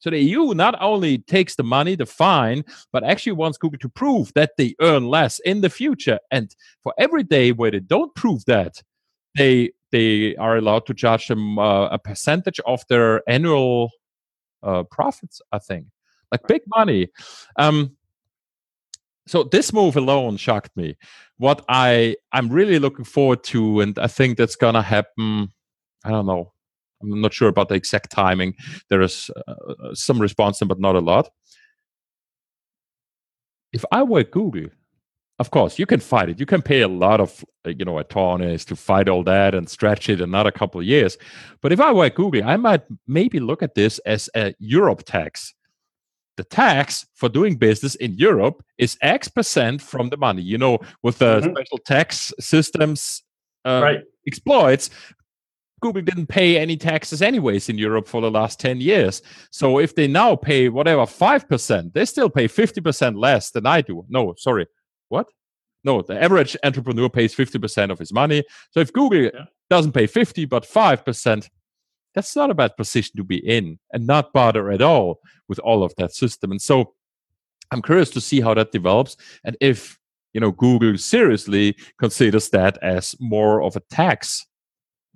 So 0.00 0.10
the 0.10 0.18
EU 0.18 0.54
not 0.54 0.80
only 0.80 1.18
takes 1.18 1.56
the 1.56 1.64
money, 1.64 1.96
the 1.96 2.06
fine, 2.06 2.64
but 2.92 3.02
actually 3.02 3.32
wants 3.32 3.58
Google 3.58 3.78
to 3.80 3.88
prove 3.88 4.32
that 4.34 4.52
they 4.56 4.74
earn 4.80 5.06
less 5.06 5.40
in 5.40 5.60
the 5.60 5.70
future. 5.70 6.18
And 6.30 6.54
for 6.82 6.94
every 6.98 7.24
day 7.24 7.52
where 7.52 7.70
they 7.70 7.80
don't 7.80 8.14
prove 8.14 8.44
that, 8.46 8.82
they 9.36 9.72
they 9.90 10.36
are 10.36 10.56
allowed 10.56 10.84
to 10.86 10.94
charge 10.94 11.28
them 11.28 11.58
uh, 11.58 11.88
a 11.88 11.98
percentage 11.98 12.60
of 12.66 12.82
their 12.88 13.28
annual 13.28 13.90
uh, 14.62 14.82
profits. 14.84 15.40
I 15.52 15.58
think, 15.58 15.86
like 16.30 16.46
big 16.46 16.62
money. 16.74 17.08
Um, 17.58 17.96
so 19.28 19.44
this 19.44 19.72
move 19.72 19.96
alone 19.96 20.36
shocked 20.36 20.76
me. 20.76 20.96
What 21.36 21.64
I 21.68 22.16
I'm 22.32 22.48
really 22.48 22.78
looking 22.78 23.04
forward 23.04 23.44
to, 23.44 23.80
and 23.80 23.98
I 23.98 24.06
think 24.06 24.38
that's 24.38 24.56
gonna 24.56 24.82
happen. 24.82 25.52
I 26.04 26.10
don't 26.10 26.26
know. 26.26 26.52
I'm 27.02 27.20
not 27.20 27.32
sure 27.32 27.48
about 27.48 27.68
the 27.68 27.74
exact 27.76 28.10
timing. 28.10 28.54
There 28.88 29.02
is 29.02 29.30
uh, 29.46 29.52
uh 29.52 29.94
some 29.94 30.20
response, 30.20 30.60
but 30.60 30.80
not 30.80 30.96
a 30.96 31.00
lot. 31.00 31.30
If 33.72 33.84
I 33.92 34.02
were 34.02 34.24
Google, 34.24 34.70
of 35.38 35.50
course, 35.50 35.78
you 35.78 35.86
can 35.86 36.00
fight 36.00 36.30
it. 36.30 36.40
You 36.40 36.46
can 36.46 36.62
pay 36.62 36.80
a 36.80 36.88
lot 36.88 37.20
of, 37.20 37.44
uh, 37.64 37.70
you 37.70 37.84
know, 37.84 37.98
attorneys 37.98 38.64
to 38.64 38.76
fight 38.76 39.08
all 39.08 39.22
that 39.24 39.54
and 39.54 39.68
stretch 39.68 40.08
it 40.08 40.20
another 40.20 40.50
couple 40.50 40.80
of 40.80 40.86
years. 40.86 41.16
But 41.60 41.72
if 41.72 41.80
I 41.80 41.92
were 41.92 42.10
Google, 42.10 42.42
I 42.44 42.56
might 42.56 42.82
maybe 43.06 43.38
look 43.38 43.62
at 43.62 43.74
this 43.74 44.00
as 44.00 44.28
a 44.34 44.54
Europe 44.58 45.04
tax 45.04 45.54
the 46.38 46.44
tax 46.44 47.04
for 47.14 47.28
doing 47.28 47.56
business 47.56 47.94
in 47.96 48.14
Europe 48.14 48.64
is 48.78 48.96
X 49.02 49.28
percent 49.28 49.82
from 49.82 50.08
the 50.08 50.16
money. 50.16 50.40
You 50.40 50.56
know, 50.56 50.78
with 51.02 51.18
the 51.18 51.40
mm-hmm. 51.40 51.50
special 51.54 51.78
tax 51.78 52.32
systems 52.40 53.22
uh, 53.66 53.80
right. 53.82 54.00
exploits, 54.26 54.88
Google 55.80 56.02
didn't 56.02 56.28
pay 56.28 56.58
any 56.58 56.76
taxes 56.76 57.20
anyways 57.22 57.68
in 57.68 57.76
Europe 57.76 58.08
for 58.08 58.20
the 58.20 58.30
last 58.30 58.58
10 58.60 58.80
years. 58.80 59.20
So 59.50 59.78
if 59.78 59.94
they 59.94 60.08
now 60.08 60.36
pay 60.36 60.68
whatever 60.68 61.02
5%, 61.02 61.92
they 61.92 62.04
still 62.04 62.30
pay 62.30 62.48
50% 62.48 63.16
less 63.16 63.50
than 63.50 63.66
I 63.66 63.82
do. 63.82 64.04
No, 64.08 64.34
sorry. 64.38 64.66
What? 65.08 65.28
No, 65.84 66.02
the 66.02 66.20
average 66.20 66.56
entrepreneur 66.64 67.08
pays 67.08 67.34
50% 67.34 67.90
of 67.90 67.98
his 67.98 68.12
money. 68.12 68.42
So 68.72 68.80
if 68.80 68.92
Google 68.92 69.22
yeah. 69.24 69.44
doesn't 69.70 69.92
pay 69.92 70.06
50 70.06 70.44
but 70.46 70.64
5%, 70.64 71.48
that's 72.18 72.34
not 72.34 72.50
a 72.50 72.54
bad 72.54 72.76
position 72.76 73.16
to 73.16 73.22
be 73.22 73.36
in 73.36 73.78
and 73.92 74.04
not 74.04 74.32
bother 74.32 74.72
at 74.72 74.82
all 74.82 75.20
with 75.48 75.60
all 75.60 75.84
of 75.84 75.94
that 75.98 76.12
system. 76.12 76.50
And 76.50 76.60
so 76.60 76.94
I'm 77.70 77.80
curious 77.80 78.10
to 78.10 78.20
see 78.20 78.40
how 78.40 78.54
that 78.54 78.72
develops 78.72 79.16
and 79.44 79.56
if 79.60 79.98
you 80.34 80.40
know 80.40 80.50
Google 80.50 80.98
seriously 80.98 81.76
considers 82.00 82.48
that 82.50 82.76
as 82.82 83.14
more 83.20 83.62
of 83.62 83.76
a 83.76 83.80
tax 83.90 84.46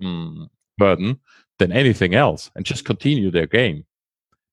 mm, 0.00 0.46
burden 0.78 1.18
than 1.58 1.72
anything 1.72 2.14
else 2.14 2.50
and 2.54 2.64
just 2.64 2.84
continue 2.84 3.32
their 3.32 3.48
game. 3.48 3.84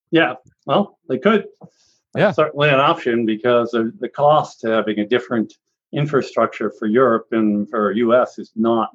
Yeah, 0.09 0.33
well, 0.65 0.97
they 1.07 1.19
could. 1.19 1.45
That's 1.61 2.17
yeah, 2.17 2.31
certainly 2.31 2.69
an 2.69 2.79
option 2.79 3.27
because 3.27 3.71
the 3.71 4.09
cost 4.09 4.61
to 4.61 4.69
having 4.69 4.97
a 4.97 5.05
different 5.07 5.53
infrastructure 5.93 6.71
for 6.71 6.87
Europe 6.87 7.27
and 7.31 7.69
for 7.69 7.91
US 7.91 8.39
is 8.39 8.51
not 8.55 8.89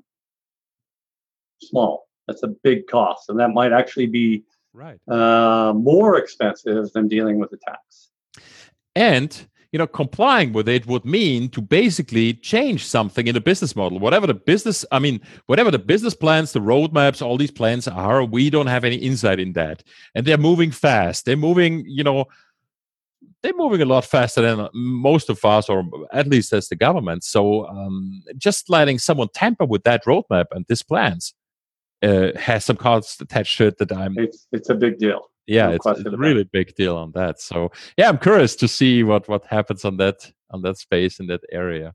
small. 1.63 2.09
That's 2.27 2.43
a 2.43 2.49
big 2.49 2.87
cost, 2.87 3.29
and 3.29 3.39
that 3.41 3.51
might 3.51 3.73
actually 3.73 4.07
be 4.07 4.45
right 4.73 4.99
uh, 5.09 5.73
more 5.75 6.17
expensive 6.17 6.93
than 6.93 7.09
dealing 7.09 7.39
with 7.39 7.51
the 7.51 7.59
tax. 7.59 8.11
And 8.97 9.47
you 9.75 9.79
know, 9.79 9.89
complying 9.89 10.53
with 10.53 10.69
it 10.69 10.87
would 10.87 11.05
mean 11.05 11.49
to 11.49 11.61
basically 11.61 12.33
change 12.35 12.87
something 12.87 13.27
in 13.27 13.35
the 13.35 13.41
business 13.41 13.75
model. 13.75 13.99
Whatever 13.99 14.29
the 14.29 14.33
business, 14.33 14.85
I 14.93 15.01
mean, 15.01 15.21
whatever 15.47 15.73
the 15.73 15.81
business 15.81 16.15
plans, 16.15 16.53
the 16.53 16.61
roadmaps, 16.61 17.21
all 17.21 17.37
these 17.37 17.51
plans 17.51 17.89
are, 17.89 18.25
we 18.25 18.51
don't 18.51 18.69
have 18.69 18.85
any 18.85 18.95
insight 18.95 19.41
in 19.41 19.53
that. 19.55 19.83
And 20.15 20.25
they're 20.25 20.39
moving 20.39 20.71
fast. 20.71 21.25
They're 21.25 21.37
moving, 21.37 21.85
you 21.89 22.05
know, 22.05 22.27
they're 23.43 23.57
moving 23.57 23.83
a 23.83 23.85
lot 23.85 24.05
faster 24.05 24.43
than 24.43 24.69
most 24.75 25.29
of 25.29 25.45
us, 25.45 25.69
or 25.69 25.83
at 26.13 26.29
least 26.29 26.53
as 26.53 26.69
the 26.69 26.77
government. 26.77 27.25
So 27.25 27.67
um, 27.67 28.23
just 28.39 28.71
letting 28.71 29.01
someone 29.01 29.27
tamper 29.35 29.65
with 29.65 29.83
that 29.83 30.05
roadmap 30.05 30.47
and 30.53 30.65
these 30.69 30.83
plans 30.83 31.35
uh, 32.05 32.39
has 32.39 32.65
some 32.65 32.77
cards 32.77 33.17
attached 33.21 33.57
to 33.59 33.67
it 33.67 33.79
that 33.79 33.93
I'm. 33.93 34.19
It's 34.19 34.47
it's 34.53 34.69
a 34.69 34.75
big 34.75 34.99
deal. 34.99 35.31
Yeah, 35.47 35.69
no 35.69 35.73
it's, 35.75 35.87
it's 35.87 36.07
a 36.07 36.17
really 36.17 36.45
big 36.45 36.75
deal 36.75 36.97
on 36.97 37.13
that. 37.13 37.41
So 37.41 37.71
yeah, 37.97 38.09
I'm 38.09 38.19
curious 38.19 38.57
to 38.57 38.69
see 38.69 39.03
what 39.03 39.29
what 39.29 39.45
happens 39.47 39.85
on 39.85 39.97
that 39.99 40.31
on 40.51 40.63
that 40.63 40.79
space 40.79 41.21
in 41.21 41.27
that 41.29 41.41
area. 41.53 41.95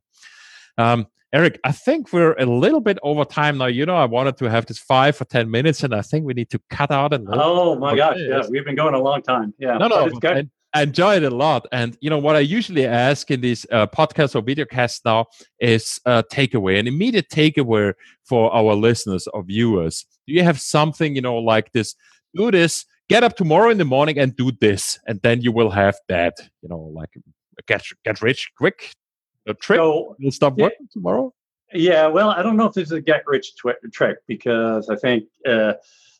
Um, 0.78 1.08
Eric, 1.32 1.60
I 1.64 1.72
think 1.72 2.12
we're 2.12 2.34
a 2.34 2.46
little 2.46 2.80
bit 2.80 2.98
over 3.04 3.24
time 3.24 3.60
now. 3.60 3.68
You 3.68 3.86
know, 3.86 3.96
I 3.96 4.06
wanted 4.06 4.38
to 4.38 4.50
have 4.50 4.66
this 4.66 4.80
five 4.80 5.22
or 5.22 5.26
ten 5.26 5.52
minutes, 5.52 5.84
and 5.84 5.94
I 5.94 6.02
think 6.02 6.26
we 6.26 6.34
need 6.34 6.50
to 6.50 6.60
cut 6.70 6.90
out 6.92 7.14
a 7.14 7.18
little. 7.18 7.42
Oh 7.42 7.76
my 7.76 7.96
gosh! 7.96 8.18
Yeah, 8.18 8.42
we've 8.50 8.66
been 8.66 8.76
going 8.76 8.96
a 8.96 9.00
long 9.00 9.22
time. 9.22 9.54
Yeah, 9.60 9.78
no, 9.78 9.88
no, 9.88 10.10
I 10.74 10.84
enjoy 10.84 11.16
it 11.16 11.24
a 11.24 11.30
lot. 11.30 11.66
And 11.72 11.98
you 12.02 12.10
know 12.10 12.20
what 12.20 12.36
I 12.36 12.40
usually 12.40 12.86
ask 12.86 13.32
in 13.32 13.42
these 13.42 13.66
uh, 13.72 13.88
podcasts 13.88 14.36
or 14.36 14.42
videocasts 14.42 15.02
now 15.04 15.26
is 15.60 16.00
a 16.06 16.24
takeaway, 16.32 16.80
an 16.80 16.88
immediate 16.88 17.30
takeaway 17.30 17.94
for 18.26 18.54
our 18.54 18.76
listeners 18.76 19.28
or 19.28 19.44
viewers. 19.44 20.06
Do 20.28 20.34
you 20.34 20.44
have 20.44 20.60
something 20.60 21.16
you 21.16 21.22
know 21.22 21.38
like 21.38 21.72
this? 21.72 21.96
Do 22.36 22.52
this. 22.52 22.86
Get 23.10 23.24
up 23.24 23.36
tomorrow 23.36 23.72
in 23.72 23.80
the 23.80 23.86
morning 23.86 24.20
and 24.20 24.36
do 24.36 24.52
this, 24.62 25.00
and 25.08 25.20
then 25.24 25.42
you 25.42 25.52
will 25.52 25.72
have 25.72 25.96
that. 26.10 26.36
You 26.62 26.70
know, 26.70 26.92
like 26.94 27.10
get 27.68 27.84
get 28.06 28.22
rich 28.22 28.52
quick 28.56 28.92
a 29.48 29.54
trick. 29.56 29.78
So, 29.78 30.16
will 30.20 30.32
stop 30.32 30.54
yeah, 30.58 30.66
working 30.66 30.88
tomorrow. 30.92 31.34
Yeah. 31.74 32.08
Well, 32.08 32.30
I 32.30 32.44
don't 32.44 32.56
know 32.56 32.66
if 32.66 32.74
this 32.74 32.86
is 32.86 32.92
a 32.92 33.02
get 33.02 33.24
rich 33.26 33.54
tw- 33.56 33.92
trick 33.92 34.18
because 34.28 34.90
I 34.90 34.96
think. 34.96 35.26
Uh, 35.48 35.74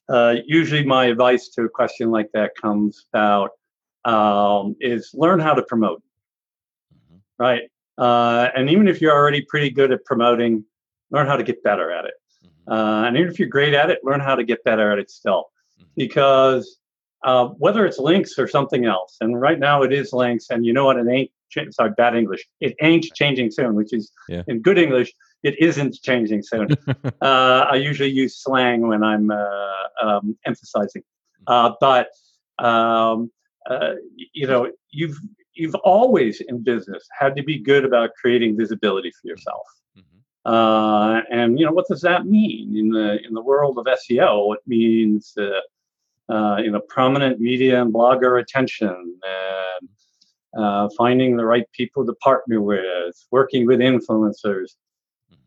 uh, 0.10 0.38
usually, 0.48 0.84
my 0.84 1.06
advice 1.06 1.50
to 1.50 1.62
a 1.62 1.70
question 1.70 2.10
like 2.10 2.32
that 2.34 2.56
comes 2.60 3.06
about 3.14 3.52
um, 4.10 4.76
is 4.80 5.12
learn 5.14 5.40
how 5.40 5.54
to 5.54 5.64
promote, 5.64 6.02
mm-hmm. 6.94 7.18
right? 7.38 7.64
Uh, 7.98 8.50
and 8.56 8.70
even 8.70 8.88
if 8.88 9.02
you're 9.02 9.14
already 9.14 9.42
pretty 9.42 9.70
good 9.70 9.92
at 9.92 10.04
promoting, 10.06 10.64
learn 11.12 11.28
how 11.28 11.36
to 11.36 11.44
get 11.44 11.62
better 11.64 11.92
at 11.92 12.06
it. 12.06 12.14
Mm-hmm. 12.46 12.72
Uh, 12.72 13.08
and 13.08 13.18
even 13.18 13.30
if 13.30 13.40
you're 13.40 13.50
great 13.50 13.74
at 13.74 13.90
it, 13.90 14.00
learn 14.04 14.20
how 14.20 14.36
to 14.36 14.44
get 14.44 14.64
better 14.64 14.92
at 14.92 15.00
it 15.00 15.10
still, 15.12 15.46
mm-hmm. 15.80 15.90
because 15.96 16.80
uh, 17.24 17.48
whether 17.58 17.86
it's 17.86 18.00
links 18.00 18.40
or 18.40 18.48
something 18.48 18.86
else. 18.86 19.18
And 19.22 19.40
right 19.40 19.60
now 19.60 19.84
it 19.84 19.92
is 19.92 20.14
links. 20.14 20.50
And 20.50 20.66
you 20.66 20.74
know 20.74 20.86
what? 20.86 20.98
It 20.98 21.08
ain't, 21.10 21.32
cha- 21.50 21.70
sorry, 21.72 21.92
bad 21.98 22.16
English. 22.16 22.48
It 22.62 22.76
ain't 22.82 23.06
changing 23.14 23.52
soon, 23.52 23.76
which 23.76 23.94
is 23.94 24.12
Yeah. 24.30 24.44
in 24.48 24.62
good 24.62 24.78
English, 24.78 25.14
it 25.44 25.60
isn't 25.60 25.96
changing 26.02 26.44
soon. 26.44 26.70
uh, 27.22 27.66
I 27.72 27.76
usually 27.76 28.10
use 28.10 28.42
slang 28.42 28.88
when 28.88 29.04
I'm 29.04 29.32
uh, 29.32 29.88
um, 30.02 30.38
emphasizing. 30.46 31.04
Uh, 31.48 31.74
but, 31.80 32.10
um, 32.60 33.32
uh, 33.70 33.94
you 34.34 34.48
know, 34.48 34.70
you've, 34.92 35.18
you've 35.54 35.76
always 35.76 36.42
in 36.42 36.64
business 36.64 37.08
had 37.18 37.36
to 37.36 37.44
be 37.44 37.60
good 37.60 37.86
about 37.86 38.10
creating 38.20 38.58
visibility 38.58 39.12
for 39.12 39.28
yourself. 39.28 39.68
Mhm. 39.98 40.04
Uh, 40.46 41.22
and 41.30 41.60
you 41.60 41.66
know 41.66 41.72
what 41.72 41.88
does 41.88 42.02
that 42.02 42.26
mean 42.26 42.78
in 42.78 42.90
the 42.90 43.20
in 43.26 43.34
the 43.34 43.42
world 43.42 43.78
of 43.78 43.86
SEO? 43.86 44.56
It 44.56 44.62
means 44.66 45.34
uh, 45.38 46.34
uh, 46.34 46.58
you 46.64 46.72
know 46.72 46.82
prominent 46.88 47.40
media 47.40 47.82
and 47.82 47.94
blogger 47.94 48.42
attention, 48.42 48.96
and 49.24 49.90
uh, 50.58 50.90
finding 50.98 51.36
the 51.38 51.46
right 51.46 51.68
people 51.74 52.06
to 52.06 52.14
partner 52.14 52.62
with, 52.62 53.16
working 53.32 53.68
with 53.68 53.80
influencers. 53.80 54.70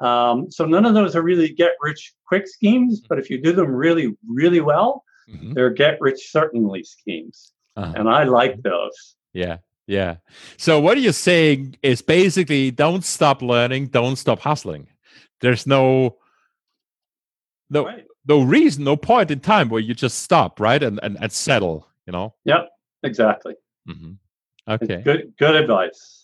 Um, 0.01 0.51
so 0.51 0.65
none 0.67 0.85
of 0.85 0.95
those 0.95 1.17
are 1.17 1.23
really 1.23 1.49
get 1.53 1.73
rich 1.81 2.13
quick 2.27 2.47
schemes, 2.47 3.01
but 3.09 3.19
if 3.19 3.31
you 3.31 3.41
do 3.41 3.53
them 3.53 3.73
really 3.75 4.15
really 4.29 4.61
well, 4.61 5.05
Mhm. 5.29 5.55
they're 5.55 5.71
get 5.71 6.01
rich 6.01 6.31
certainly 6.31 6.83
schemes, 6.85 7.53
Uh-huh. 7.77 7.93
and 7.97 8.09
I 8.09 8.25
like 8.25 8.63
those. 8.63 9.17
Yeah. 9.33 9.59
Yeah. 9.87 10.17
So 10.59 10.79
what 10.81 11.01
you're 11.01 11.13
saying 11.13 11.77
is 11.83 12.03
basically 12.03 12.71
don't 12.71 13.05
stop 13.05 13.43
learning, 13.43 13.89
don't 13.89 14.17
stop 14.17 14.41
hustling. 14.41 14.89
There's 15.41 15.67
no 15.67 16.17
no 17.71 17.87
Right. 17.87 18.05
no 18.29 18.43
reason, 18.43 18.85
no 18.85 18.97
point 18.97 19.31
in 19.31 19.41
time 19.41 19.69
where 19.69 19.81
you 19.81 19.95
just 19.95 20.19
stop, 20.21 20.61
right? 20.61 20.83
And 20.83 21.01
and, 21.03 21.17
and 21.21 21.33
settle, 21.33 21.89
you 22.07 22.13
know? 22.13 22.35
Yep. 22.45 22.69
Exactly. 23.03 23.55
hmm 23.87 24.13
It's 24.69 24.83
Okay. 24.85 25.03
Good. 25.03 25.33
Good 25.39 25.57
advice. 25.57 26.22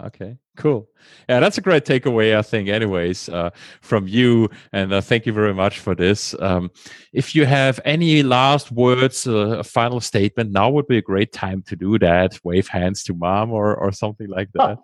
Okay, 0.00 0.36
cool. 0.56 0.88
Yeah, 1.28 1.40
that's 1.40 1.58
a 1.58 1.60
great 1.60 1.84
takeaway, 1.84 2.36
I 2.36 2.42
think, 2.42 2.68
anyways, 2.68 3.28
uh, 3.30 3.50
from 3.80 4.06
you. 4.06 4.48
And 4.72 4.92
uh, 4.92 5.00
thank 5.00 5.26
you 5.26 5.32
very 5.32 5.54
much 5.54 5.80
for 5.80 5.94
this. 5.94 6.34
Um, 6.38 6.70
if 7.12 7.34
you 7.34 7.46
have 7.46 7.80
any 7.84 8.22
last 8.22 8.70
words, 8.70 9.26
uh, 9.26 9.58
a 9.58 9.64
final 9.64 10.00
statement, 10.00 10.52
now 10.52 10.70
would 10.70 10.86
be 10.86 10.98
a 10.98 11.02
great 11.02 11.32
time 11.32 11.62
to 11.62 11.74
do 11.74 11.98
that. 11.98 12.38
Wave 12.44 12.68
hands 12.68 13.02
to 13.04 13.14
mom 13.14 13.50
or, 13.50 13.74
or 13.74 13.90
something 13.90 14.28
like 14.28 14.50
that. 14.52 14.78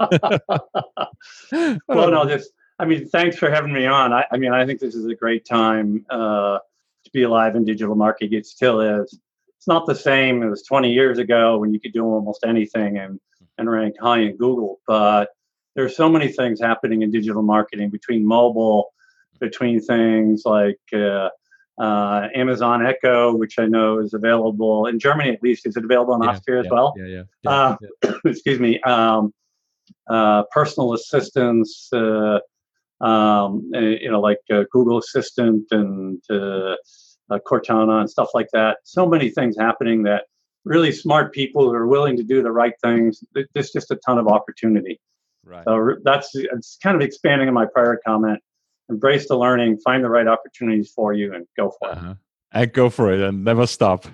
well, 1.89 2.11
no, 2.11 2.27
just 2.27 2.51
I 2.79 2.85
mean, 2.87 3.09
thanks 3.09 3.37
for 3.37 3.51
having 3.51 3.73
me 3.73 3.87
on. 3.87 4.13
I, 4.13 4.25
I 4.33 4.37
mean, 4.37 4.53
I 4.53 4.67
think 4.67 4.81
this 4.81 4.95
is 4.95 5.07
a 5.07 5.15
great 5.15 5.45
time 5.45 6.05
uh, 6.11 6.59
to 7.05 7.11
be 7.13 7.23
alive 7.23 7.55
in 7.55 7.65
digital 7.65 7.95
marketing. 7.95 8.37
It 8.37 8.47
still 8.47 8.81
is. 8.81 9.19
It's 9.57 9.69
not 9.69 9.87
the 9.87 9.95
same 9.95 10.43
as 10.53 10.63
20 10.65 10.93
years 10.93 11.19
ago 11.19 11.59
when 11.59 11.73
you 11.73 11.81
could 11.81 11.93
do 11.93 12.05
almost 12.05 12.45
anything 12.45 12.99
and 12.99 13.21
and 13.59 13.71
rank 13.71 13.95
high 14.01 14.21
in 14.21 14.37
Google, 14.37 14.81
but 14.87 15.31
there's 15.75 15.97
so 15.97 16.09
many 16.09 16.29
things 16.29 16.61
happening 16.61 17.03
in 17.03 17.11
digital 17.11 17.43
marketing 17.43 17.91
between 17.91 18.27
mobile, 18.27 18.93
between 19.41 19.81
things 19.81 20.43
like 20.45 20.79
uh, 20.93 21.29
uh, 21.79 22.29
Amazon 22.35 22.87
Echo, 22.87 23.35
which 23.35 23.59
I 23.59 23.67
know 23.67 23.99
is 23.99 24.15
available 24.15 24.87
in 24.87 24.99
Germany 24.99 25.31
at 25.31 25.43
least. 25.43 25.67
Is 25.67 25.77
it 25.77 25.85
available 25.85 26.15
in 26.15 26.23
Yeah, 26.23 26.29
Austria 26.31 26.61
as 26.61 26.67
well? 26.71 26.95
Yeah, 26.97 27.07
yeah. 27.07 27.23
yeah, 27.43 27.51
Uh, 27.51 27.77
yeah. 27.81 28.13
excuse 28.25 28.61
me, 28.61 28.81
um, 28.83 29.33
uh, 30.09 30.45
personal 30.53 30.95
assistants, 30.95 31.89
uh, 31.93 32.39
um, 33.01 33.71
uh, 33.75 33.79
you 33.81 34.11
know, 34.11 34.21
like 34.21 34.39
uh, 34.53 34.65
Google 34.71 34.99
Assistant 34.99 35.67
and 35.73 36.23
uh, 36.31 36.77
uh, 37.31 37.39
Cortana 37.47 38.01
and 38.01 38.09
stuff 38.09 38.31
like 38.35 38.49
that. 38.53 38.79
So 38.85 39.07
many 39.07 39.31
things 39.31 39.57
happening 39.59 40.05
that 40.05 40.25
really 40.65 40.93
smart 40.93 41.33
people 41.33 41.65
who 41.65 41.75
are 41.75 41.87
willing 41.87 42.17
to 42.17 42.23
do 42.23 42.43
the 42.43 42.51
right 42.53 42.75
things. 42.83 43.23
th- 43.35 43.47
There's 43.55 43.71
just 43.71 43.91
a 43.91 43.97
ton 43.97 44.19
of 44.19 44.27
opportunity. 44.29 45.01
Right. 45.45 45.65
So 45.65 45.97
that's 46.05 46.31
it's 46.35 46.79
kind 46.83 46.97
of 46.97 47.03
expanding 47.03 47.49
on 47.49 47.55
my 47.55 47.67
prior 47.67 48.01
comment. 48.07 48.41
Embrace 48.89 49.29
the 49.29 49.37
learning, 49.37 49.79
find 49.79 50.03
the 50.05 50.09
right 50.11 50.27
opportunities 50.27 50.91
for 50.95 51.13
you, 51.13 51.35
and 51.35 51.47
go 51.57 51.73
for 51.79 51.91
it. 51.91 51.97
Uh-huh. 51.99 52.15
And 52.53 52.73
go 52.73 52.89
for 52.91 53.13
it 53.13 53.21
and 53.21 53.45
never 53.45 53.67
stop. 53.67 54.07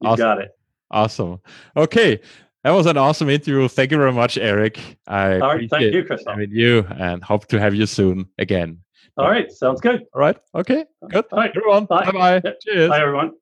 You 0.00 0.16
got 0.16 0.40
it. 0.40 0.50
Awesome. 0.90 1.40
Okay. 1.76 2.20
That 2.64 2.72
was 2.72 2.86
an 2.86 2.96
awesome 2.96 3.28
interview. 3.30 3.68
Thank 3.68 3.92
you 3.92 3.96
very 3.98 4.12
much, 4.12 4.36
Eric. 4.38 4.80
I 5.06 5.38
All 5.38 5.54
right, 5.54 5.70
thank 5.70 5.94
you, 5.94 6.04
Christoph. 6.04 6.34
having 6.34 6.50
you 6.50 6.84
and 6.98 7.22
hope 7.22 7.46
to 7.48 7.60
have 7.60 7.74
you 7.74 7.86
soon 7.86 8.26
again. 8.38 8.80
All 9.16 9.30
right, 9.30 9.50
sounds 9.52 9.80
good. 9.80 10.04
All 10.14 10.20
right. 10.20 10.36
Okay. 10.54 10.84
Good. 11.08 11.24
All 11.32 11.38
right, 11.38 11.52
Everyone. 11.56 11.84
Bye. 11.86 12.10
Bye. 12.10 12.42
Cheers. 12.62 12.90
bye 12.90 13.00
everyone. 13.00 13.32